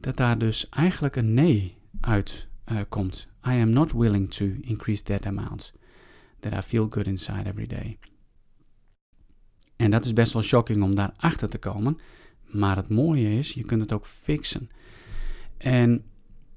dat 0.00 0.16
daar 0.16 0.38
dus 0.38 0.68
eigenlijk 0.68 1.16
een 1.16 1.34
nee 1.34 1.76
uit 2.00 2.48
uh, 2.72 2.80
komt. 2.88 3.28
I 3.46 3.60
am 3.60 3.70
not 3.70 3.92
willing 3.92 4.30
to 4.30 4.44
increase 4.60 5.02
that 5.02 5.26
amount 5.26 5.72
that 6.40 6.52
I 6.52 6.62
feel 6.62 6.86
good 6.90 7.06
inside 7.06 7.48
every 7.48 7.66
day. 7.66 7.98
En 9.76 9.90
dat 9.90 10.04
is 10.04 10.12
best 10.12 10.32
wel 10.32 10.42
shocking 10.42 10.82
om 10.82 10.94
daar 10.94 11.12
achter 11.16 11.48
te 11.48 11.58
komen. 11.58 11.98
Maar 12.46 12.76
het 12.76 12.88
mooie 12.88 13.38
is, 13.38 13.52
je 13.52 13.64
kunt 13.64 13.80
het 13.80 13.92
ook 13.92 14.06
fixen. 14.06 14.70
En 15.56 16.04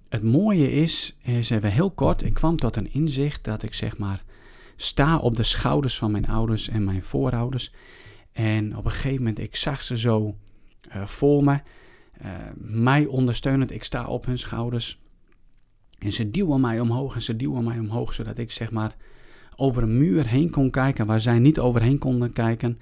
het 0.10 0.24
mooie 0.24 0.72
is, 0.72 1.18
is 1.22 1.50
even 1.50 1.72
heel 1.72 1.92
kort, 1.92 2.24
ik 2.24 2.34
kwam 2.34 2.56
tot 2.56 2.76
een 2.76 2.94
inzicht 2.94 3.44
dat 3.44 3.64
ik 3.64 3.74
zeg 3.74 3.98
maar 3.98 4.24
sta 4.76 5.18
op 5.18 5.36
de 5.36 5.44
schouders 5.44 5.98
van 5.98 6.12
mijn 6.12 6.28
ouders 6.28 6.70
en 6.70 6.84
mijn 6.84 7.04
voorouders. 7.04 7.74
En 8.32 8.78
op 8.78 8.86
een 8.86 8.92
gegeven 8.92 9.18
moment, 9.18 9.40
ik 9.40 9.56
zag 9.56 9.84
ze 9.84 9.98
zo 9.98 10.36
uh, 10.96 11.06
voor 11.06 11.44
me, 11.44 11.60
uh, 12.22 12.28
mij 12.56 13.06
ondersteunend, 13.06 13.72
ik 13.72 13.84
sta 13.84 14.08
op 14.08 14.26
hun 14.26 14.38
schouders. 14.38 15.00
En 15.98 16.14
ze 16.14 16.32
duwen 16.32 16.62
mij 16.62 16.80
omhoog 16.80 17.16
en 17.16 17.22
ze 17.22 17.36
duwen 17.36 17.64
mij 17.64 17.80
omhoog, 17.80 18.14
zodat 18.14 18.38
ik 18.38 18.52
zeg 18.52 18.72
maar 18.72 18.96
over 19.56 19.84
een 19.84 19.98
muur 19.98 20.28
heen 20.28 20.50
kon 20.50 20.70
kijken 20.70 21.06
waar 21.06 21.22
zij 21.22 21.40
niet 21.40 21.60
overheen 21.60 21.98
konden 21.98 22.32
kijken. 22.32 22.80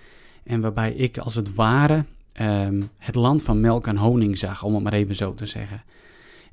En 0.48 0.62
waarbij 0.62 0.94
ik 0.94 1.18
als 1.18 1.36
het 1.36 1.56
ware 1.56 2.06
um, 2.42 2.90
het 2.98 3.16
land 3.16 3.44
van 3.44 3.62
melk 3.62 3.88
en 3.88 3.98
honing 3.98 4.38
zag, 4.38 4.64
om 4.64 4.74
het 4.74 4.84
maar 4.84 4.94
even 4.94 5.16
zo 5.16 5.34
te 5.34 5.46
zeggen. 5.46 5.84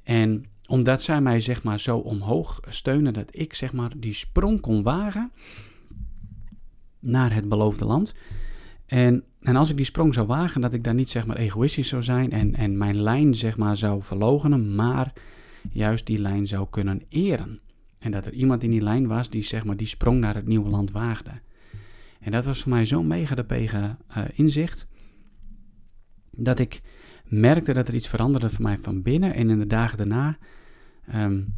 En 0.03 0.45
omdat 0.67 1.03
zij 1.03 1.21
mij 1.21 1.41
zeg 1.41 1.63
maar 1.63 1.81
zo 1.81 1.97
omhoog 1.97 2.61
steunen, 2.69 3.13
dat 3.13 3.29
ik 3.31 3.55
zeg 3.55 3.73
maar 3.73 3.91
die 3.97 4.15
sprong 4.15 4.61
kon 4.61 4.83
wagen 4.83 5.33
naar 6.99 7.35
het 7.35 7.49
beloofde 7.49 7.85
land. 7.85 8.15
En, 8.87 9.25
en 9.41 9.57
als 9.57 9.71
ik 9.71 9.77
die 9.77 9.85
sprong 9.85 10.15
zou 10.15 10.27
wagen, 10.27 10.61
dat 10.61 10.73
ik 10.73 10.85
daar 10.85 10.95
niet 10.95 11.11
zeg 11.11 11.27
maar 11.27 11.37
egoïstisch 11.37 11.89
zou 11.89 12.03
zijn 12.03 12.31
en, 12.31 12.55
en 12.55 12.79
mijn 12.79 13.03
lijn 13.03 13.35
zeg 13.35 13.57
maar 13.57 13.77
zou 13.77 14.03
verlogenen, 14.03 14.75
maar 14.75 15.13
juist 15.73 16.07
die 16.07 16.19
lijn 16.19 16.47
zou 16.47 16.67
kunnen 16.71 17.03
eren. 17.09 17.61
En 17.99 18.11
dat 18.11 18.27
er 18.27 18.33
iemand 18.33 18.63
in 18.63 18.71
die 18.71 18.83
lijn 18.83 19.07
was 19.07 19.31
die 19.31 19.43
zeg 19.43 19.65
maar 19.65 19.77
die 19.77 19.87
sprong 19.87 20.21
naar 20.21 20.35
het 20.35 20.47
nieuwe 20.47 20.71
land 20.71 20.91
waagde. 20.91 21.31
En 22.25 22.31
dat 22.31 22.45
was 22.45 22.63
voor 22.63 22.73
mij 22.73 22.87
zo'n 22.87 23.07
mega 23.07 23.35
de 23.35 23.45
pegen 23.45 23.99
uh, 24.17 24.25
inzicht. 24.35 24.87
Dat 26.31 26.59
ik 26.59 26.81
merkte 27.25 27.73
dat 27.73 27.89
er 27.89 27.95
iets 27.95 28.09
veranderde 28.09 28.51
voor 28.51 28.63
mij 28.63 28.79
van 28.79 29.03
binnen. 29.03 29.35
En 29.35 29.51
in 29.51 29.59
de 29.59 29.67
dagen 29.67 29.99
daarna 29.99 30.39
um, 31.15 31.55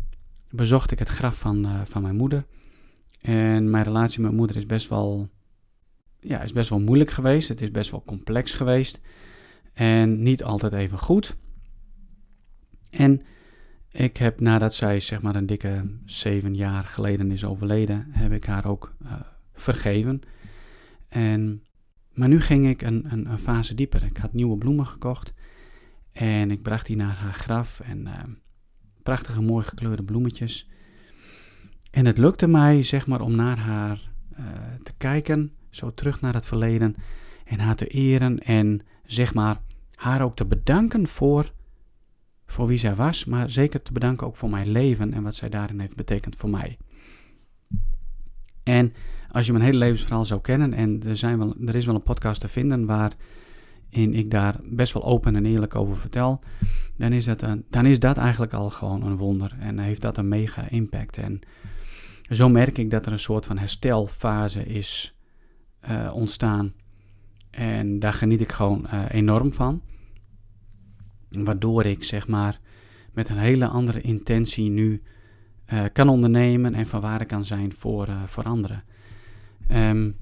bezocht 0.50 0.90
ik 0.90 0.98
het 0.98 1.08
graf 1.08 1.38
van, 1.38 1.66
uh, 1.66 1.80
van 1.84 2.02
mijn 2.02 2.16
moeder. 2.16 2.46
En 3.20 3.70
mijn 3.70 3.84
relatie 3.84 4.20
met 4.20 4.26
mijn 4.26 4.36
moeder 4.36 4.56
is 4.56 4.66
best 4.66 4.88
wel, 4.88 5.28
ja, 6.20 6.42
is 6.42 6.52
best 6.52 6.70
wel 6.70 6.80
moeilijk 6.80 7.10
geweest. 7.10 7.48
Het 7.48 7.62
is 7.62 7.70
best 7.70 7.90
wel 7.90 8.02
complex 8.06 8.52
geweest. 8.52 9.00
En 9.72 10.22
niet 10.22 10.44
altijd 10.44 10.72
even 10.72 10.98
goed. 10.98 11.36
En 12.90 13.22
ik 13.90 14.16
heb 14.16 14.40
nadat 14.40 14.74
zij 14.74 15.00
zeg 15.00 15.22
maar 15.22 15.34
een 15.34 15.46
dikke 15.46 15.98
zeven 16.04 16.54
jaar 16.54 16.84
geleden 16.84 17.30
is 17.30 17.44
overleden, 17.44 18.06
heb 18.10 18.32
ik 18.32 18.44
haar 18.44 18.66
ook 18.66 18.94
uh, 19.02 19.12
vergeven. 19.54 20.20
En, 21.08 21.64
maar 22.12 22.28
nu 22.28 22.40
ging 22.40 22.68
ik 22.68 22.82
een, 22.82 23.12
een, 23.12 23.38
fase 23.38 23.74
dieper. 23.74 24.04
Ik 24.04 24.16
had 24.16 24.32
nieuwe 24.32 24.58
bloemen 24.58 24.86
gekocht. 24.86 25.32
En 26.12 26.50
ik 26.50 26.62
bracht 26.62 26.86
die 26.86 26.96
naar 26.96 27.14
haar 27.14 27.32
graf 27.32 27.80
en 27.80 28.06
ehm, 28.06 28.30
prachtige 29.02 29.42
mooi 29.42 29.64
gekleurde 29.64 30.02
bloemetjes. 30.02 30.68
En 31.90 32.06
het 32.06 32.18
lukte 32.18 32.46
mij, 32.46 32.82
zeg 32.82 33.06
maar, 33.06 33.20
om 33.20 33.34
naar 33.34 33.58
haar 33.58 34.10
eh, 34.32 34.44
te 34.82 34.92
kijken, 34.96 35.52
zo 35.70 35.94
terug 35.94 36.20
naar 36.20 36.34
het 36.34 36.46
verleden 36.46 36.96
en 37.44 37.58
haar 37.58 37.76
te 37.76 37.86
eren 37.86 38.38
en 38.38 38.80
zeg 39.04 39.34
maar 39.34 39.60
haar 39.94 40.22
ook 40.22 40.36
te 40.36 40.46
bedanken 40.46 41.06
voor, 41.06 41.52
voor 42.46 42.66
wie 42.66 42.78
zij 42.78 42.94
was, 42.94 43.24
maar 43.24 43.50
zeker 43.50 43.82
te 43.82 43.92
bedanken 43.92 44.26
ook 44.26 44.36
voor 44.36 44.50
mijn 44.50 44.68
leven 44.68 45.12
en 45.12 45.22
wat 45.22 45.34
zij 45.34 45.48
daarin 45.48 45.80
heeft 45.80 45.96
betekend 45.96 46.36
voor 46.36 46.50
mij. 46.50 46.78
En 48.62 48.92
als 49.36 49.46
je 49.46 49.52
mijn 49.52 49.64
hele 49.64 49.78
levensverhaal 49.78 50.24
zou 50.24 50.40
kennen, 50.40 50.72
en 50.72 51.02
er, 51.06 51.16
zijn 51.16 51.38
wel, 51.38 51.54
er 51.66 51.74
is 51.74 51.86
wel 51.86 51.94
een 51.94 52.02
podcast 52.02 52.40
te 52.40 52.48
vinden 52.48 52.86
waarin 52.86 54.14
ik 54.14 54.30
daar 54.30 54.60
best 54.64 54.92
wel 54.92 55.04
open 55.04 55.36
en 55.36 55.46
eerlijk 55.46 55.74
over 55.74 55.96
vertel, 55.96 56.40
dan 56.96 57.12
is, 57.12 57.24
dat 57.24 57.42
een, 57.42 57.64
dan 57.70 57.86
is 57.86 57.98
dat 57.98 58.16
eigenlijk 58.16 58.52
al 58.52 58.70
gewoon 58.70 59.02
een 59.02 59.16
wonder 59.16 59.56
en 59.58 59.78
heeft 59.78 60.02
dat 60.02 60.16
een 60.16 60.28
mega 60.28 60.68
impact. 60.68 61.18
En 61.18 61.40
zo 62.30 62.48
merk 62.48 62.78
ik 62.78 62.90
dat 62.90 63.06
er 63.06 63.12
een 63.12 63.18
soort 63.18 63.46
van 63.46 63.58
herstelfase 63.58 64.66
is 64.66 65.16
uh, 65.90 66.10
ontstaan. 66.14 66.72
En 67.50 67.98
daar 67.98 68.12
geniet 68.12 68.40
ik 68.40 68.52
gewoon 68.52 68.86
uh, 68.92 69.04
enorm 69.10 69.52
van. 69.52 69.82
Waardoor 71.28 71.84
ik 71.84 72.04
zeg 72.04 72.28
maar 72.28 72.60
met 73.12 73.28
een 73.28 73.38
hele 73.38 73.66
andere 73.66 74.00
intentie 74.00 74.70
nu 74.70 75.02
uh, 75.72 75.84
kan 75.92 76.08
ondernemen 76.08 76.74
en 76.74 76.86
van 76.86 77.00
waarde 77.00 77.24
kan 77.24 77.44
zijn 77.44 77.72
voor, 77.72 78.08
voor 78.26 78.44
anderen. 78.44 78.84
Um, 79.72 80.16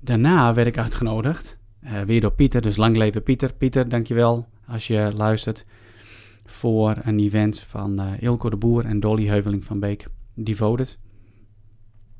daarna 0.00 0.54
werd 0.54 0.66
ik 0.66 0.78
uitgenodigd, 0.78 1.58
weer 2.06 2.20
door 2.20 2.32
Pieter, 2.32 2.60
dus 2.60 2.76
lang 2.76 2.96
leven 2.96 3.22
Pieter. 3.22 3.52
Pieter, 3.52 3.88
dankjewel 3.88 4.48
als 4.66 4.86
je 4.86 5.10
luistert 5.14 5.66
voor 6.44 6.96
een 7.02 7.18
event 7.18 7.60
van 7.60 8.00
Ilko 8.20 8.50
de 8.50 8.56
Boer 8.56 8.84
en 8.84 9.00
Dolly 9.00 9.26
Heuveling 9.26 9.64
van 9.64 9.80
Beek, 9.80 10.06
Devoted. 10.34 10.98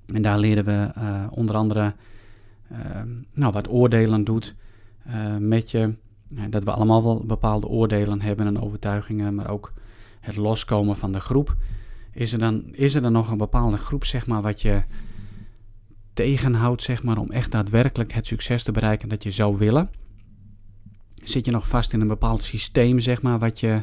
En 0.06 0.22
daar 0.22 0.38
leren 0.38 0.64
we 0.64 0.90
uh, 0.98 1.26
onder 1.30 1.54
andere 1.54 1.94
uh, 2.72 2.78
nou, 3.32 3.52
wat 3.52 3.70
oordelen 3.70 4.25
doet 4.25 4.54
met 5.38 5.70
je. 5.70 5.94
dat 6.50 6.64
we 6.64 6.70
allemaal 6.70 7.02
wel 7.02 7.25
bepaalde 7.26 7.66
oordelen 7.66 8.20
hebben 8.20 8.46
en 8.46 8.60
overtuigingen, 8.60 9.34
maar 9.34 9.50
ook 9.50 9.72
het 10.20 10.36
loskomen 10.36 10.96
van 10.96 11.12
de 11.12 11.20
groep. 11.20 11.56
Is 12.12 12.32
er 12.32 12.38
dan, 12.38 12.64
is 12.72 12.94
er 12.94 13.02
dan 13.02 13.12
nog 13.12 13.30
een 13.30 13.36
bepaalde 13.36 13.76
groep, 13.76 14.04
zeg 14.04 14.26
maar, 14.26 14.42
wat 14.42 14.62
je 14.62 14.82
tegenhoudt, 16.16 16.82
zeg 16.82 17.02
maar, 17.02 17.18
om 17.18 17.30
echt 17.30 17.50
daadwerkelijk 17.50 18.12
het 18.12 18.26
succes 18.26 18.62
te 18.62 18.73
bereiken 18.73 19.08
dat 19.08 19.23
je 19.23 19.30
zou 19.30 19.56
willen? 19.58 19.90
Zit 21.25 21.44
je 21.44 21.50
nog 21.50 21.68
vast 21.68 21.92
in 21.92 22.00
een 22.00 22.08
bepaald 22.08 22.42
systeem, 22.42 23.00
zeg 23.00 23.23
maar, 23.23 23.38
wat 23.38 23.61
je 23.61 23.82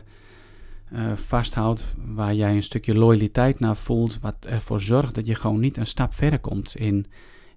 uh, 0.93 1.11
vasthoudt, 1.15 1.95
waar 2.05 2.33
jij 2.33 2.55
een 2.55 2.63
stukje 2.63 2.95
loyaliteit 2.95 3.59
naar 3.59 3.77
voelt, 3.77 4.19
wat 4.19 4.37
ervoor 4.39 4.81
zorgt 4.81 5.15
dat 5.15 5.25
je 5.25 5.35
gewoon 5.35 5.59
niet 5.59 5.77
een 5.77 5.85
stap 5.85 6.13
verder 6.13 6.39
komt 6.39 6.75
in, 6.75 7.05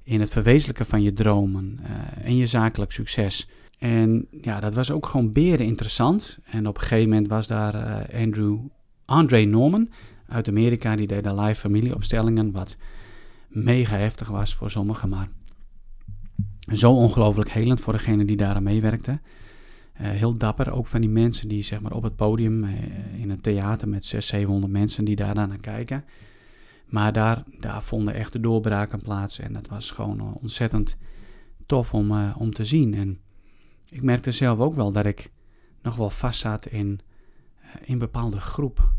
in 0.02 0.20
het 0.20 0.30
verwezenlijken 0.30 0.86
van 0.86 1.02
je 1.02 1.12
dromen 1.12 1.80
uh, 1.82 2.26
en 2.26 2.36
je 2.36 2.46
zakelijk 2.46 2.92
succes. 2.92 3.48
En 3.78 4.26
ja, 4.40 4.60
dat 4.60 4.74
was 4.74 4.90
ook 4.90 5.06
gewoon 5.06 5.32
beren 5.32 5.66
interessant. 5.66 6.38
En 6.44 6.66
op 6.66 6.76
een 6.76 6.82
gegeven 6.82 7.08
moment 7.08 7.28
was 7.28 7.46
daar 7.46 7.74
uh, 7.74 8.22
Andrew, 8.22 8.58
Andre 9.04 9.44
Norman 9.44 9.88
uit 10.28 10.48
Amerika, 10.48 10.96
die 10.96 11.06
deed 11.06 11.24
de 11.24 11.34
live 11.34 11.60
familieopstellingen, 11.60 12.52
wat 12.52 12.76
mega 13.48 13.96
heftig 13.96 14.28
was 14.28 14.54
voor 14.54 14.70
sommigen, 14.70 15.08
maar 15.08 15.28
zo 16.72 16.92
ongelooflijk 16.92 17.50
helend 17.50 17.80
voor 17.80 17.92
degene 17.92 18.24
die 18.24 18.36
daar 18.36 18.54
aan 18.54 18.62
meewerkte. 18.62 19.10
Uh, 20.00 20.08
heel 20.08 20.38
dapper, 20.38 20.72
ook 20.72 20.86
van 20.86 21.00
die 21.00 21.10
mensen 21.10 21.48
die 21.48 21.62
zeg 21.62 21.80
maar, 21.80 21.92
op 21.92 22.02
het 22.02 22.16
podium 22.16 22.64
uh, 22.64 22.70
in 23.20 23.30
een 23.30 23.40
theater 23.40 23.88
met 23.88 24.04
600, 24.04 24.24
700 24.24 24.72
mensen 24.72 25.04
die 25.04 25.16
daar 25.16 25.34
naar 25.34 25.56
kijken. 25.60 26.04
Maar 26.86 27.12
daar, 27.12 27.44
daar 27.60 27.82
vonden 27.82 28.14
echt 28.14 28.32
de 28.32 28.40
doorbraken 28.40 29.02
plaats 29.02 29.38
en 29.38 29.52
dat 29.52 29.68
was 29.68 29.90
gewoon 29.90 30.20
uh, 30.20 30.34
ontzettend 30.40 30.96
tof 31.66 31.94
om, 31.94 32.32
om 32.32 32.52
te 32.54 32.64
zien. 32.64 32.94
En 32.94 33.18
ik 33.88 34.02
merkte 34.02 34.32
zelf 34.32 34.58
ook 34.58 34.74
wel 34.74 34.92
dat 34.92 35.06
ik 35.06 35.30
nog 35.82 35.96
wel 35.96 36.10
vast 36.10 36.40
zat 36.40 36.66
in, 36.66 37.00
in 37.84 37.98
bepaalde 37.98 38.40
groep, 38.40 38.92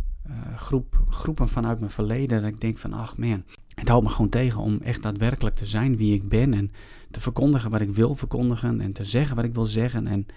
groep, 0.56 1.02
groepen 1.10 1.50
vanuit 1.50 1.80
mijn 1.80 1.92
verleden. 1.92 2.42
Dat 2.42 2.50
ik 2.50 2.62
denk 2.62 2.78
van, 2.78 2.94
ach 2.94 3.18
man, 3.18 3.44
het 3.80 3.88
houdt 3.88 4.06
me 4.06 4.12
gewoon 4.12 4.30
tegen 4.30 4.62
om 4.62 4.80
echt 4.82 5.02
daadwerkelijk 5.02 5.56
te 5.56 5.66
zijn 5.66 5.98
wie 5.98 6.14
ik 6.14 6.30
ben 6.30 6.54
en 6.54 6.72
te 7.12 7.22
verkondigen 7.22 7.72
wat 7.72 7.82
ik 7.82 7.90
wil 7.90 8.16
verkondigen 8.16 8.82
en 8.82 8.92
te 8.92 9.04
zeggen 9.04 9.36
wat 9.36 9.46
ik 9.46 9.54
wil 9.54 9.66
zeggen 9.66 10.08
en 10.08 10.28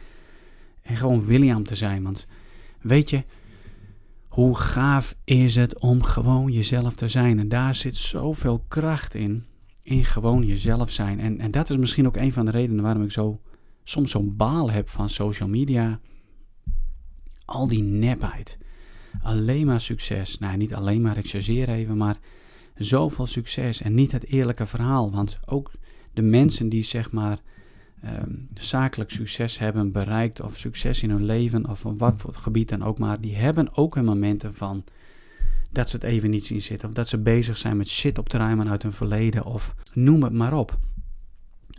en 0.83 0.97
gewoon 0.97 1.25
William 1.25 1.65
te 1.65 1.75
zijn. 1.75 2.03
Want 2.03 2.27
weet 2.81 3.11
je, 3.11 3.25
hoe 4.29 4.57
gaaf 4.57 5.17
is 5.25 5.57
het 5.57 5.79
om 5.79 6.03
gewoon 6.03 6.53
jezelf 6.53 6.95
te 6.95 7.09
zijn? 7.09 7.39
En 7.39 7.49
daar 7.49 7.75
zit 7.75 7.97
zoveel 7.97 8.65
kracht 8.69 9.15
in. 9.15 9.45
In 9.83 10.05
gewoon 10.05 10.47
jezelf 10.47 10.91
zijn. 10.91 11.21
En, 11.21 11.41
en 11.41 11.51
dat 11.51 11.71
is 11.71 11.77
misschien 11.77 12.07
ook 12.07 12.17
een 12.17 12.33
van 12.33 12.45
de 12.45 12.51
redenen 12.51 12.83
waarom 12.83 13.03
ik 13.03 13.13
zo 13.13 13.41
soms 13.85 14.11
zo'n 14.11 14.37
baal 14.37 14.71
heb 14.71 14.89
van 14.89 15.09
social 15.09 15.49
media. 15.49 16.01
Al 17.45 17.69
die 17.69 17.83
nepheid. 17.83 18.59
Alleen 19.23 19.67
maar 19.67 19.81
succes. 19.81 20.39
Nou, 20.39 20.57
niet 20.57 20.75
alleen 20.75 21.03
maar, 21.03 21.17
ik 21.17 21.29
chargeer 21.29 21.69
even, 21.69 21.97
maar 21.97 22.19
zoveel 22.85 23.27
succes 23.27 23.83
en 23.83 23.95
niet 23.95 24.13
het 24.13 24.27
eerlijke 24.27 24.67
verhaal. 24.67 25.11
Want 25.11 25.39
ook 25.47 25.71
de 26.13 26.23
mensen 26.23 26.69
die 26.69 26.83
zeg 26.83 27.13
maar 27.13 27.39
um, 28.05 28.49
zakelijk 28.55 29.11
succes 29.11 29.59
hebben 29.59 29.93
bereikt 29.93 30.41
of 30.41 30.57
succes 30.57 31.03
in 31.03 31.11
hun 31.11 31.25
leven 31.25 31.69
of 31.69 31.87
op 31.87 31.99
wat 31.99 32.15
voor 32.17 32.35
gebied 32.35 32.69
dan 32.69 32.85
ook 32.85 32.99
maar, 32.99 33.21
die 33.21 33.37
hebben 33.37 33.77
ook 33.77 33.95
hun 33.95 34.05
momenten 34.05 34.55
van 34.55 34.85
dat 35.71 35.91
ze 35.91 35.97
het 35.97 36.05
even 36.05 36.31
niet 36.31 36.47
zien 36.47 36.61
zitten 36.61 36.89
of 36.89 36.95
dat 36.95 37.09
ze 37.09 37.19
bezig 37.19 37.57
zijn 37.57 37.77
met 37.77 37.89
shit 37.89 38.19
op 38.19 38.29
te 38.29 38.37
ruimen 38.37 38.69
uit 38.69 38.83
hun 38.83 38.93
verleden 38.93 39.45
of 39.45 39.75
noem 39.93 40.23
het 40.23 40.33
maar 40.33 40.55
op. 40.55 40.79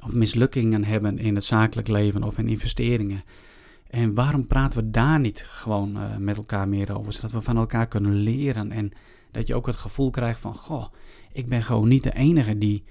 Of 0.04 0.14
mislukkingen 0.14 0.84
hebben 0.84 1.18
in 1.18 1.36
het 1.36 1.44
zakelijk 1.44 1.88
leven 1.88 2.24
of 2.24 2.38
in 2.38 2.48
investeringen. 2.48 3.24
En 3.90 4.14
waarom 4.14 4.48
praten 4.48 4.84
we 4.84 4.92
daar 4.92 5.20
niet 5.20 5.40
gewoon 5.40 5.98
uh, 5.98 6.16
met 6.18 6.38
elkaar 6.38 6.68
meer 6.68 6.98
over, 6.98 7.14
zodat 7.14 7.32
we 7.32 7.42
van 7.42 7.58
elkaar 7.58 7.88
kunnen 7.88 8.14
leren 8.14 8.72
en 8.72 8.92
dat 9.32 9.48
je 9.48 9.56
ook 9.56 9.66
het 9.66 9.76
gevoel 9.76 10.10
krijgt 10.10 10.40
van, 10.40 10.56
goh, 10.56 10.86
ik 11.32 11.50
ben 11.50 11.64
gewoon 11.64 11.88
niet 11.88 12.04
de 12.04 12.14
enige 12.14 12.58
die 12.58 12.84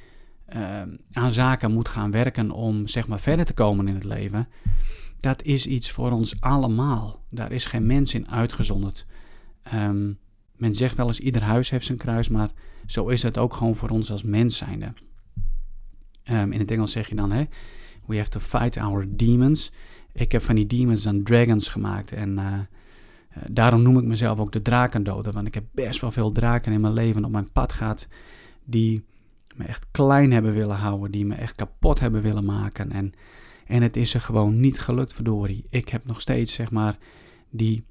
uh, 0.54 0.82
aan 1.12 1.32
zaken 1.32 1.72
moet 1.72 1.88
gaan 1.88 2.10
werken 2.10 2.50
om 2.50 2.86
zeg 2.86 3.08
maar 3.08 3.20
verder 3.20 3.44
te 3.44 3.54
komen 3.54 3.88
in 3.88 3.94
het 3.94 4.04
leven, 4.04 4.48
dat 5.20 5.42
is 5.42 5.66
iets 5.66 5.90
voor 5.90 6.10
ons 6.10 6.40
allemaal. 6.40 7.24
Daar 7.30 7.52
is 7.52 7.64
geen 7.64 7.86
mens 7.86 8.14
in 8.14 8.30
uitgezonderd. 8.30 9.06
Um, 9.74 10.18
men 10.56 10.74
zegt 10.74 10.96
wel 10.96 11.06
eens 11.06 11.20
ieder 11.20 11.42
huis 11.42 11.70
heeft 11.70 11.86
zijn 11.86 11.98
kruis, 11.98 12.28
maar 12.28 12.50
zo 12.86 13.08
is 13.08 13.22
het 13.22 13.38
ook 13.38 13.54
gewoon 13.54 13.76
voor 13.76 13.88
ons 13.88 14.10
als 14.10 14.22
mens 14.22 14.56
zijnde. 14.56 14.92
Um, 16.30 16.52
in 16.52 16.58
het 16.58 16.70
Engels 16.70 16.92
zeg 16.92 17.08
je 17.08 17.14
dan, 17.14 17.32
hè, 17.32 17.44
we 18.06 18.16
have 18.16 18.30
to 18.30 18.40
fight 18.40 18.76
our 18.76 19.06
demons. 19.08 19.72
Ik 20.12 20.32
heb 20.32 20.42
van 20.42 20.54
die 20.54 20.66
demons 20.66 21.02
dan 21.02 21.22
dragons 21.22 21.68
gemaakt 21.68 22.12
en 22.12 22.30
uh, 22.30 22.58
daarom 23.46 23.82
noem 23.82 23.98
ik 23.98 24.04
mezelf 24.04 24.38
ook 24.38 24.52
de 24.52 24.62
drakendoder, 24.62 25.32
want 25.32 25.46
ik 25.46 25.54
heb 25.54 25.64
best 25.72 26.00
wel 26.00 26.10
veel 26.10 26.32
draken 26.32 26.72
in 26.72 26.80
mijn 26.80 26.92
leven 26.92 27.24
op 27.24 27.30
mijn 27.30 27.52
pad 27.52 27.72
gehad 27.72 28.08
die 28.64 29.04
me 29.56 29.64
echt 29.64 29.86
klein 29.90 30.32
hebben 30.32 30.52
willen 30.52 30.76
houden, 30.76 31.10
die 31.10 31.26
me 31.26 31.34
echt 31.34 31.54
kapot 31.54 32.00
hebben 32.00 32.22
willen 32.22 32.44
maken. 32.44 32.92
En, 32.92 33.12
en 33.66 33.82
het 33.82 33.96
is 33.96 34.14
er 34.14 34.20
gewoon 34.20 34.60
niet 34.60 34.80
gelukt, 34.80 35.14
verdorie. 35.14 35.66
Ik 35.70 35.88
heb 35.88 36.06
nog 36.06 36.20
steeds, 36.20 36.52
zeg 36.52 36.70
maar, 36.70 36.98
die 37.50 37.84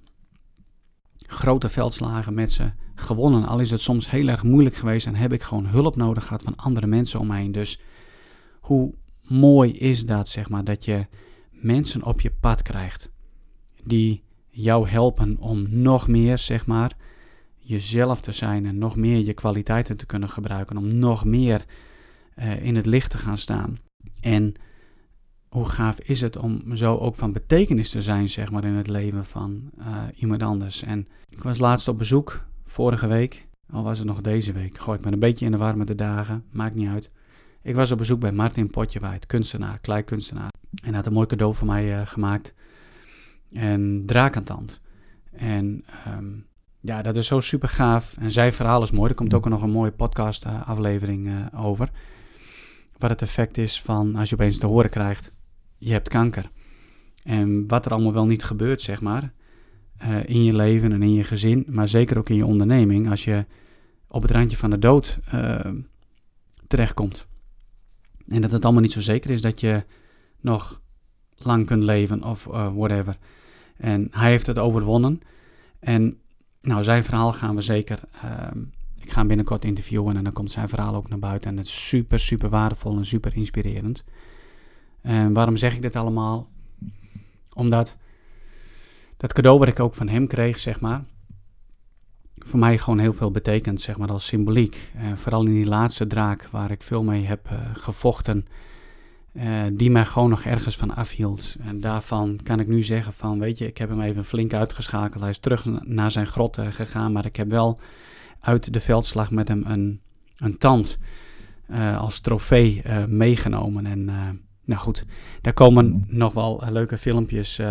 grote 1.17 1.69
veldslagen 1.69 2.34
met 2.34 2.52
ze 2.52 2.71
gewonnen. 2.95 3.45
Al 3.45 3.60
is 3.60 3.71
het 3.71 3.82
soms 3.82 4.10
heel 4.10 4.28
erg 4.28 4.43
moeilijk 4.43 4.75
geweest 4.75 5.08
en 5.08 5.15
heb 5.15 5.34
ik 5.34 5.43
gewoon 5.43 5.65
hulp 5.65 5.95
nodig 5.95 6.25
gehad 6.25 6.43
van 6.43 6.56
andere 6.56 6.88
mensen 6.88 7.19
om 7.19 7.28
mij 7.28 7.41
heen. 7.41 7.52
Dus 7.52 7.82
hoe 8.60 8.93
mooi 9.28 9.71
is 9.71 10.06
dat, 10.06 10.28
zeg 10.28 10.49
maar, 10.49 10.63
dat 10.63 10.86
je 10.86 11.08
mensen 11.52 12.04
op 12.04 12.21
je 12.21 12.32
pad 12.32 12.62
krijgt 12.62 13.12
die 13.84 14.23
jou 14.49 14.88
helpen 14.88 15.38
om 15.39 15.67
nog 15.69 16.07
meer, 16.07 16.38
zeg 16.38 16.65
maar, 16.65 16.95
jezelf 17.57 18.21
te 18.21 18.31
zijn 18.31 18.65
en 18.65 18.77
nog 18.77 18.95
meer 18.95 19.25
je 19.25 19.33
kwaliteiten 19.33 19.97
te 19.97 20.05
kunnen 20.05 20.29
gebruiken, 20.29 20.77
om 20.77 20.97
nog 20.97 21.25
meer 21.25 21.65
uh, 22.39 22.63
in 22.63 22.75
het 22.75 22.85
licht 22.85 23.12
te 23.12 23.17
gaan 23.17 23.38
staan. 23.38 23.77
En 24.19 24.53
hoe 25.49 25.65
gaaf 25.65 25.99
is 25.99 26.21
het 26.21 26.38
om 26.38 26.75
zo 26.75 26.97
ook 26.97 27.15
van 27.15 27.31
betekenis 27.31 27.89
te 27.89 28.01
zijn, 28.01 28.29
zeg 28.29 28.51
maar, 28.51 28.63
in 28.63 28.73
het 28.73 28.88
leven 28.88 29.25
van 29.25 29.69
uh, 29.79 30.03
iemand 30.15 30.43
anders. 30.43 30.83
En 30.83 31.07
ik 31.29 31.43
was 31.43 31.59
laatst 31.59 31.88
op 31.88 31.97
bezoek, 31.97 32.45
vorige 32.65 33.07
week, 33.07 33.47
al 33.71 33.83
was 33.83 33.97
het 33.97 34.07
nog 34.07 34.21
deze 34.21 34.51
week, 34.51 34.77
gooi 34.77 34.97
ik 34.97 35.05
me 35.05 35.12
een 35.12 35.19
beetje 35.19 35.45
in 35.45 35.51
de 35.51 35.57
war 35.57 35.77
met 35.77 35.88
de 35.88 35.95
dagen, 35.95 36.43
maakt 36.51 36.75
niet 36.75 36.88
uit. 36.88 37.12
Ik 37.62 37.75
was 37.75 37.91
op 37.91 37.97
bezoek 37.97 38.19
bij 38.19 38.31
Martin 38.31 38.69
Potjewaard, 38.69 39.25
kunstenaar, 39.25 39.79
kleikunstenaar. 39.79 40.51
En 40.81 40.88
hij 40.88 40.95
had 40.95 41.05
een 41.05 41.13
mooi 41.13 41.27
cadeau 41.27 41.55
voor 41.55 41.67
mij 41.67 41.99
uh, 41.99 42.07
gemaakt. 42.07 42.53
En 43.53 44.03
drakentant. 44.05 44.81
En 45.31 45.85
um, 46.07 46.45
ja, 46.79 47.01
dat 47.01 47.15
is 47.15 47.27
zo 47.27 47.39
super 47.39 47.69
gaaf. 47.69 48.15
En 48.19 48.31
zijn 48.31 48.53
verhaal 48.53 48.83
is 48.83 48.91
mooi. 48.91 49.09
Er 49.09 49.15
komt 49.15 49.33
ook 49.33 49.49
nog 49.49 49.62
een 49.62 49.69
mooie 49.71 49.91
podcast 49.91 50.45
uh, 50.45 50.67
aflevering 50.67 51.27
uh, 51.27 51.65
over. 51.65 51.89
Wat 52.97 53.09
het 53.09 53.21
effect 53.21 53.57
is 53.57 53.81
van 53.81 54.15
als 54.15 54.29
je 54.29 54.35
opeens 54.35 54.57
te 54.57 54.67
horen 54.67 54.89
krijgt, 54.89 55.31
je 55.77 55.91
hebt 55.91 56.09
kanker. 56.09 56.51
En 57.23 57.67
wat 57.67 57.85
er 57.85 57.91
allemaal 57.91 58.13
wel 58.13 58.25
niet 58.25 58.43
gebeurt, 58.43 58.81
zeg 58.81 59.01
maar. 59.01 59.33
eh, 59.97 60.23
in 60.25 60.43
je 60.43 60.55
leven 60.55 60.91
en 60.91 61.01
in 61.01 61.13
je 61.13 61.23
gezin, 61.23 61.65
maar 61.69 61.88
zeker 61.88 62.17
ook 62.17 62.29
in 62.29 62.35
je 62.35 62.45
onderneming, 62.45 63.09
als 63.09 63.23
je 63.23 63.45
op 64.07 64.21
het 64.21 64.31
randje 64.31 64.57
van 64.57 64.69
de 64.69 64.79
dood 64.79 65.19
uh, 65.33 65.59
terechtkomt. 66.67 67.27
En 68.27 68.41
dat 68.41 68.51
het 68.51 68.63
allemaal 68.63 68.81
niet 68.81 68.91
zo 68.91 69.01
zeker 69.01 69.29
is 69.29 69.41
dat 69.41 69.59
je 69.59 69.83
nog 70.39 70.81
lang 71.35 71.65
kunt 71.65 71.83
leven 71.83 72.23
of 72.23 72.43
whatever. 72.73 73.17
En 73.79 74.07
hij 74.11 74.29
heeft 74.29 74.45
het 74.45 74.59
overwonnen. 74.59 75.21
En 75.79 76.17
nou, 76.61 76.83
zijn 76.83 77.03
verhaal 77.03 77.33
gaan 77.33 77.55
we 77.55 77.61
zeker. 77.61 77.99
Uh, 78.23 78.61
ik 79.01 79.11
ga 79.11 79.17
hem 79.17 79.27
binnenkort 79.27 79.65
interviewen 79.65 80.17
en 80.17 80.23
dan 80.23 80.33
komt 80.33 80.51
zijn 80.51 80.69
verhaal 80.69 80.95
ook 80.95 81.09
naar 81.09 81.19
buiten. 81.19 81.51
En 81.51 81.57
het 81.57 81.65
is 81.65 81.87
super, 81.87 82.19
super 82.19 82.49
waardevol 82.49 82.97
en 82.97 83.05
super 83.05 83.35
inspirerend. 83.35 84.03
En 85.01 85.33
waarom 85.33 85.57
zeg 85.57 85.75
ik 85.75 85.81
dit 85.81 85.95
allemaal? 85.95 86.47
Omdat 87.55 87.97
dat 89.17 89.33
cadeau 89.33 89.59
wat 89.59 89.67
ik 89.67 89.79
ook 89.79 89.95
van 89.95 90.07
hem 90.07 90.27
kreeg, 90.27 90.59
zeg 90.59 90.79
maar, 90.79 91.03
voor 92.35 92.59
mij 92.59 92.77
gewoon 92.77 92.99
heel 92.99 93.13
veel 93.13 93.31
betekent, 93.31 93.81
zeg 93.81 93.97
maar, 93.97 94.09
als 94.09 94.25
symboliek. 94.25 94.91
En 94.95 95.17
vooral 95.17 95.45
in 95.45 95.53
die 95.53 95.65
laatste 95.65 96.07
draak, 96.07 96.47
waar 96.51 96.71
ik 96.71 96.81
veel 96.81 97.03
mee 97.03 97.25
heb 97.25 97.49
uh, 97.51 97.59
gevochten, 97.73 98.47
uh, 99.39 99.62
die 99.73 99.91
mij 99.91 100.06
gewoon 100.06 100.30
nog 100.30 100.43
ergens 100.43 100.75
van 100.75 100.95
afhield. 100.95 101.56
En 101.60 101.80
daarvan 101.80 102.39
kan 102.43 102.60
ik 102.60 102.67
nu 102.67 102.84
zeggen 102.84 103.13
van, 103.13 103.39
weet 103.39 103.58
je, 103.58 103.67
ik 103.67 103.78
heb 103.78 103.89
hem 103.89 104.02
even 104.02 104.25
flink 104.25 104.54
uitgeschakeld. 104.54 105.21
Hij 105.21 105.30
is 105.30 105.39
terug 105.39 105.65
naar 105.84 106.12
zijn 106.12 106.28
grot 106.28 106.58
gegaan, 106.69 107.12
maar 107.12 107.25
ik 107.25 107.36
heb 107.36 107.49
wel 107.49 107.80
uit 108.39 108.73
de 108.73 108.80
veldslag 108.80 109.32
met 109.32 109.47
hem 109.47 109.63
een, 109.65 110.02
een 110.38 110.58
tand 110.58 110.97
als 111.97 112.19
trofee 112.19 112.82
meegenomen. 113.08 113.86
En 113.86 114.06
nou 114.65 114.82
goed, 114.82 115.06
daar 115.41 115.54
komen 115.54 116.06
nog 116.08 116.34
wel 116.34 116.63
leuke 116.69 116.97
filmpjes 116.97 117.62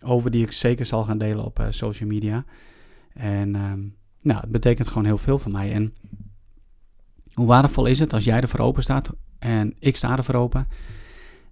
over 0.00 0.30
die 0.30 0.44
ik 0.44 0.52
zeker 0.52 0.86
zal 0.86 1.04
gaan 1.04 1.18
delen 1.18 1.44
op 1.44 1.66
social 1.70 2.08
media. 2.08 2.44
En 3.12 3.54
um, 3.54 3.96
nou, 4.20 4.40
het 4.40 4.50
betekent 4.50 4.88
gewoon 4.88 5.04
heel 5.04 5.18
veel 5.18 5.38
voor 5.38 5.52
mij. 5.52 5.72
En 5.72 5.94
hoe 7.34 7.46
waardevol 7.46 7.86
is 7.86 7.98
het 7.98 8.12
als 8.12 8.24
jij 8.24 8.40
ervoor 8.40 8.60
open 8.60 8.82
staat 8.82 9.10
en 9.40 9.74
ik 9.78 9.96
sta 9.96 10.16
ervoor 10.16 10.34
open, 10.34 10.66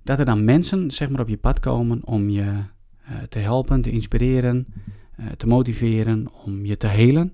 dat 0.02 0.18
er 0.18 0.24
dan 0.24 0.44
mensen 0.44 0.90
zeg 0.90 1.08
maar, 1.08 1.20
op 1.20 1.28
je 1.28 1.36
pad 1.36 1.60
komen 1.60 2.04
om 2.04 2.28
je 2.28 2.42
uh, 2.42 3.16
te 3.28 3.38
helpen, 3.38 3.82
te 3.82 3.90
inspireren, 3.90 4.66
uh, 5.20 5.26
te 5.26 5.46
motiveren, 5.46 6.26
om 6.44 6.64
je 6.64 6.76
te 6.76 6.86
helen, 6.86 7.32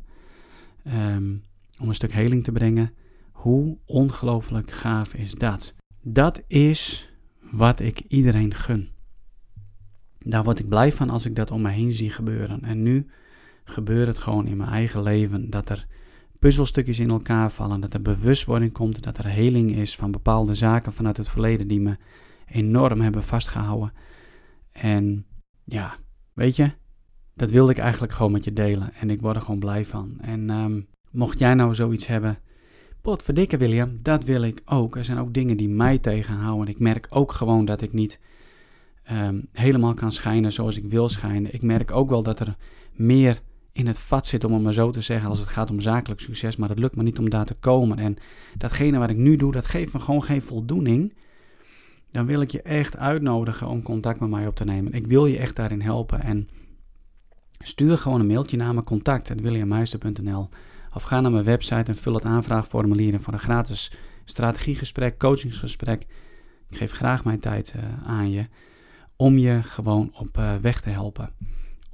um, 0.87 1.43
om 1.81 1.89
een 1.89 1.95
stuk 1.95 2.13
heling 2.13 2.45
te 2.45 2.53
brengen. 2.53 2.93
Hoe 3.33 3.77
ongelooflijk 3.85 4.71
gaaf 4.71 5.15
is 5.15 5.33
dat? 5.33 5.75
Dat 6.03 6.43
is 6.47 7.11
wat 7.51 7.81
ik 7.81 8.03
iedereen 8.09 8.55
gun. 8.55 8.89
Daar 10.19 10.45
word 10.45 10.59
ik 10.59 10.69
blij 10.69 10.93
van 10.93 11.11
als 11.11 11.27
ik 11.27 11.37
dat 11.37 11.51
om 11.51 11.63
me 11.63 11.71
heen 11.71 11.93
zie 11.93 12.11
gebeuren. 12.11 12.63
En 12.63 12.83
nu 12.83 13.07
gebeurt 13.65 14.07
het 14.07 14.19
gewoon 14.19 14.47
in 14.47 14.57
mijn 14.57 14.71
eigen 14.71 15.03
leven 15.03 15.51
dat 15.51 15.69
er 15.69 15.87
puzzelstukjes 16.45 16.99
in 16.99 17.11
elkaar 17.11 17.51
vallen, 17.51 17.81
dat 17.81 17.95
er 17.95 18.03
bewustwording 18.03 18.73
komt, 18.73 19.03
dat 19.03 19.19
er 19.19 19.27
heling 19.27 19.77
is 19.77 19.97
van 19.97 20.11
bepaalde 20.11 20.55
zaken 20.55 20.93
vanuit 20.93 21.17
het 21.17 21.29
verleden 21.29 21.69
die 21.69 21.81
me 21.81 21.97
enorm 22.47 23.01
hebben 23.01 23.23
vastgehouden. 23.23 23.93
En 24.73 25.27
ja, 25.65 25.97
weet 26.33 26.57
je, 26.57 26.71
dat 27.35 27.51
wilde 27.51 27.71
ik 27.71 27.79
eigenlijk 27.79 28.13
gewoon 28.13 28.33
met 28.33 28.45
je 28.45 28.53
delen 28.53 28.95
en 28.95 29.11
ik 29.11 29.21
word 29.21 29.37
er 29.37 29.43
gewoon 29.43 29.59
blij 29.59 29.85
van. 29.85 30.17
En 30.21 30.51
um, 30.51 30.87
mocht 31.11 31.39
jij 31.39 31.55
nou 31.55 31.75
zoiets 31.75 32.07
hebben, 32.07 32.39
pot 33.01 33.23
verdikken 33.23 33.59
William, 33.59 34.03
dat 34.03 34.25
wil 34.25 34.43
ik 34.43 34.63
ook. 34.65 34.97
Er 34.97 35.05
zijn 35.05 35.19
ook 35.19 35.35
dingen 35.35 35.57
die 35.57 35.69
mij 35.69 35.99
tegenhouden. 35.99 36.69
Ik 36.69 36.79
merk 36.79 37.07
ook 37.11 37.33
gewoon 37.33 37.65
dat 37.65 37.83
ik 37.83 37.93
niet 37.93 38.21
um, 39.13 39.49
helemaal 39.53 39.95
kan 39.95 40.13
schijnen 40.13 40.53
zoals 40.53 40.77
ik 40.77 40.85
wil 40.85 41.09
schijnen. 41.09 41.55
Ik 41.55 41.63
merk 41.63 41.93
ook 41.93 42.09
wel 42.09 42.23
dat 42.23 42.41
er 42.41 42.57
meer 42.93 43.41
in 43.75 43.87
het 43.87 43.99
vat 43.99 44.27
zit, 44.27 44.45
om 44.45 44.53
het 44.53 44.63
maar 44.63 44.73
zo 44.73 44.91
te 44.91 45.01
zeggen, 45.01 45.29
als 45.29 45.39
het 45.39 45.49
gaat 45.49 45.71
om 45.71 45.81
zakelijk 45.81 46.21
succes. 46.21 46.57
Maar 46.57 46.69
het 46.69 46.79
lukt 46.79 46.97
me 46.97 47.03
niet 47.03 47.19
om 47.19 47.31
daar 47.31 47.45
te 47.45 47.55
komen. 47.55 47.99
En 47.99 48.17
datgene 48.59 48.99
wat 48.99 49.11
ik 49.11 49.17
nu 49.17 49.37
doe, 49.37 49.53
dat 49.53 49.65
geeft 49.65 49.93
me 49.93 49.99
gewoon 49.99 50.25
geen 50.25 50.43
voldoening. 50.43 51.15
Dan 52.11 52.27
wil 52.27 52.41
ik 52.41 52.51
je 52.51 52.63
echt 52.63 52.97
uitnodigen 52.97 53.69
om 53.69 53.83
contact 53.83 54.21
met 54.21 54.31
mij 54.31 54.47
op 54.47 54.57
te 54.57 54.65
nemen. 54.65 54.93
Ik 54.93 55.07
wil 55.07 55.27
je 55.27 55.39
echt 55.39 55.57
daarin 55.57 55.81
helpen. 55.81 56.23
En 56.23 56.49
stuur 57.59 57.99
gewoon 57.99 58.21
een 58.21 58.27
mailtje 58.27 58.57
naar 58.57 58.75
me, 58.75 58.83
contact.williammeister.nl 58.83 60.49
Of 60.95 61.03
ga 61.03 61.21
naar 61.21 61.31
mijn 61.31 61.45
website 61.45 61.91
en 61.91 61.97
vul 61.97 62.15
het 62.15 62.25
aanvraagformulier 62.25 63.13
in 63.13 63.21
voor 63.21 63.33
een 63.33 63.39
gratis 63.39 63.93
strategiegesprek, 64.25 65.19
coachingsgesprek. 65.19 66.07
Ik 66.69 66.77
geef 66.77 66.93
graag 66.93 67.25
mijn 67.25 67.41
tijd 67.41 67.75
uh, 67.77 68.09
aan 68.09 68.31
je 68.31 68.47
om 69.17 69.39
je 69.39 69.63
gewoon 69.63 70.11
op 70.15 70.39
uh, 70.39 70.55
weg 70.57 70.81
te 70.81 70.91
helpen 70.91 71.31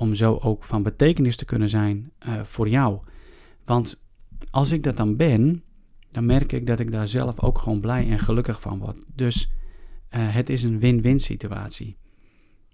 om 0.00 0.14
zo 0.14 0.38
ook 0.42 0.64
van 0.64 0.82
betekenis 0.82 1.36
te 1.36 1.44
kunnen 1.44 1.68
zijn 1.68 2.12
uh, 2.26 2.42
voor 2.42 2.68
jou. 2.68 2.98
Want 3.64 4.00
als 4.50 4.70
ik 4.72 4.82
dat 4.82 4.96
dan 4.96 5.16
ben, 5.16 5.62
dan 6.10 6.26
merk 6.26 6.52
ik 6.52 6.66
dat 6.66 6.78
ik 6.78 6.92
daar 6.92 7.08
zelf 7.08 7.40
ook 7.40 7.58
gewoon 7.58 7.80
blij 7.80 8.10
en 8.10 8.18
gelukkig 8.18 8.60
van 8.60 8.78
word. 8.78 9.04
Dus 9.14 9.50
uh, 10.10 10.34
het 10.34 10.48
is 10.48 10.62
een 10.62 10.78
win-win 10.78 11.20
situatie. 11.20 11.96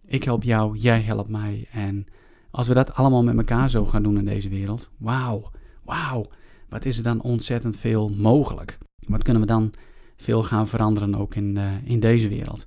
Ik 0.04 0.24
help 0.24 0.42
jou, 0.42 0.76
jij 0.76 1.00
helpt 1.00 1.28
mij. 1.28 1.68
En 1.70 2.06
als 2.50 2.68
we 2.68 2.74
dat 2.74 2.94
allemaal 2.94 3.24
met 3.24 3.36
elkaar 3.36 3.70
zo 3.70 3.84
gaan 3.84 4.02
doen 4.02 4.18
in 4.18 4.24
deze 4.24 4.48
wereld, 4.48 4.90
wauw, 4.96 5.50
wauw, 5.84 6.26
wat 6.68 6.84
is 6.84 6.96
er 6.96 7.02
dan 7.02 7.20
ontzettend 7.20 7.78
veel 7.78 8.08
mogelijk? 8.08 8.78
Wat 9.06 9.22
kunnen 9.22 9.42
we 9.42 9.48
dan 9.48 9.72
veel 10.16 10.42
gaan 10.42 10.68
veranderen 10.68 11.14
ook 11.14 11.34
in, 11.34 11.56
uh, 11.56 11.72
in 11.84 12.00
deze 12.00 12.28
wereld? 12.28 12.66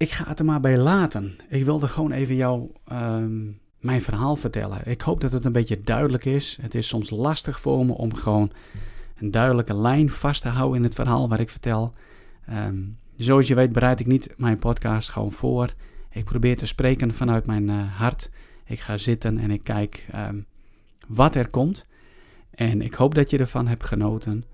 Ik 0.00 0.10
ga 0.10 0.28
het 0.28 0.38
er 0.38 0.44
maar 0.44 0.60
bij 0.60 0.78
laten. 0.78 1.36
Ik 1.48 1.64
wilde 1.64 1.88
gewoon 1.88 2.12
even 2.12 2.34
jou 2.34 2.70
um, 2.92 3.60
mijn 3.78 4.02
verhaal 4.02 4.36
vertellen. 4.36 4.86
Ik 4.86 5.00
hoop 5.00 5.20
dat 5.20 5.32
het 5.32 5.44
een 5.44 5.52
beetje 5.52 5.80
duidelijk 5.80 6.24
is. 6.24 6.58
Het 6.60 6.74
is 6.74 6.88
soms 6.88 7.10
lastig 7.10 7.60
voor 7.60 7.86
me 7.86 7.92
om 7.92 8.14
gewoon 8.14 8.52
een 9.16 9.30
duidelijke 9.30 9.74
lijn 9.74 10.10
vast 10.10 10.42
te 10.42 10.48
houden 10.48 10.76
in 10.76 10.82
het 10.82 10.94
verhaal 10.94 11.28
waar 11.28 11.40
ik 11.40 11.50
vertel. 11.50 11.94
Um, 12.50 12.98
zoals 13.16 13.46
je 13.46 13.54
weet 13.54 13.72
bereid 13.72 14.00
ik 14.00 14.06
niet 14.06 14.34
mijn 14.36 14.58
podcast 14.58 15.08
gewoon 15.08 15.32
voor. 15.32 15.74
Ik 16.10 16.24
probeer 16.24 16.56
te 16.56 16.66
spreken 16.66 17.14
vanuit 17.14 17.46
mijn 17.46 17.68
uh, 17.68 17.96
hart. 17.96 18.30
Ik 18.64 18.80
ga 18.80 18.96
zitten 18.96 19.38
en 19.38 19.50
ik 19.50 19.64
kijk 19.64 20.06
um, 20.14 20.46
wat 21.06 21.34
er 21.34 21.50
komt. 21.50 21.86
En 22.50 22.82
ik 22.82 22.94
hoop 22.94 23.14
dat 23.14 23.30
je 23.30 23.38
ervan 23.38 23.66
hebt 23.66 23.84
genoten. 23.84 24.44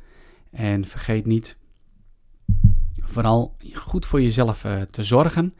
En 0.50 0.84
vergeet 0.84 1.26
niet 1.26 1.56
vooral 3.06 3.56
goed 3.74 4.06
voor 4.06 4.22
jezelf 4.22 4.64
uh, 4.64 4.80
te 4.90 5.02
zorgen. 5.02 5.54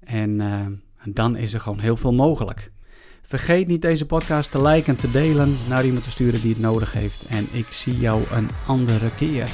En 0.00 0.40
uh, 0.40 0.66
dan 1.04 1.36
is 1.36 1.54
er 1.54 1.60
gewoon 1.60 1.78
heel 1.78 1.96
veel 1.96 2.12
mogelijk. 2.12 2.72
Vergeet 3.22 3.66
niet 3.66 3.82
deze 3.82 4.06
podcast 4.06 4.50
te 4.50 4.62
liken 4.62 4.94
en 4.94 5.00
te 5.00 5.10
delen, 5.10 5.56
naar 5.68 5.84
iemand 5.84 6.04
te 6.04 6.10
sturen 6.10 6.40
die 6.40 6.52
het 6.52 6.60
nodig 6.60 6.92
heeft. 6.92 7.26
En 7.26 7.48
ik 7.52 7.66
zie 7.66 7.98
jou 7.98 8.22
een 8.32 8.48
andere 8.66 9.14
keer. 9.14 9.48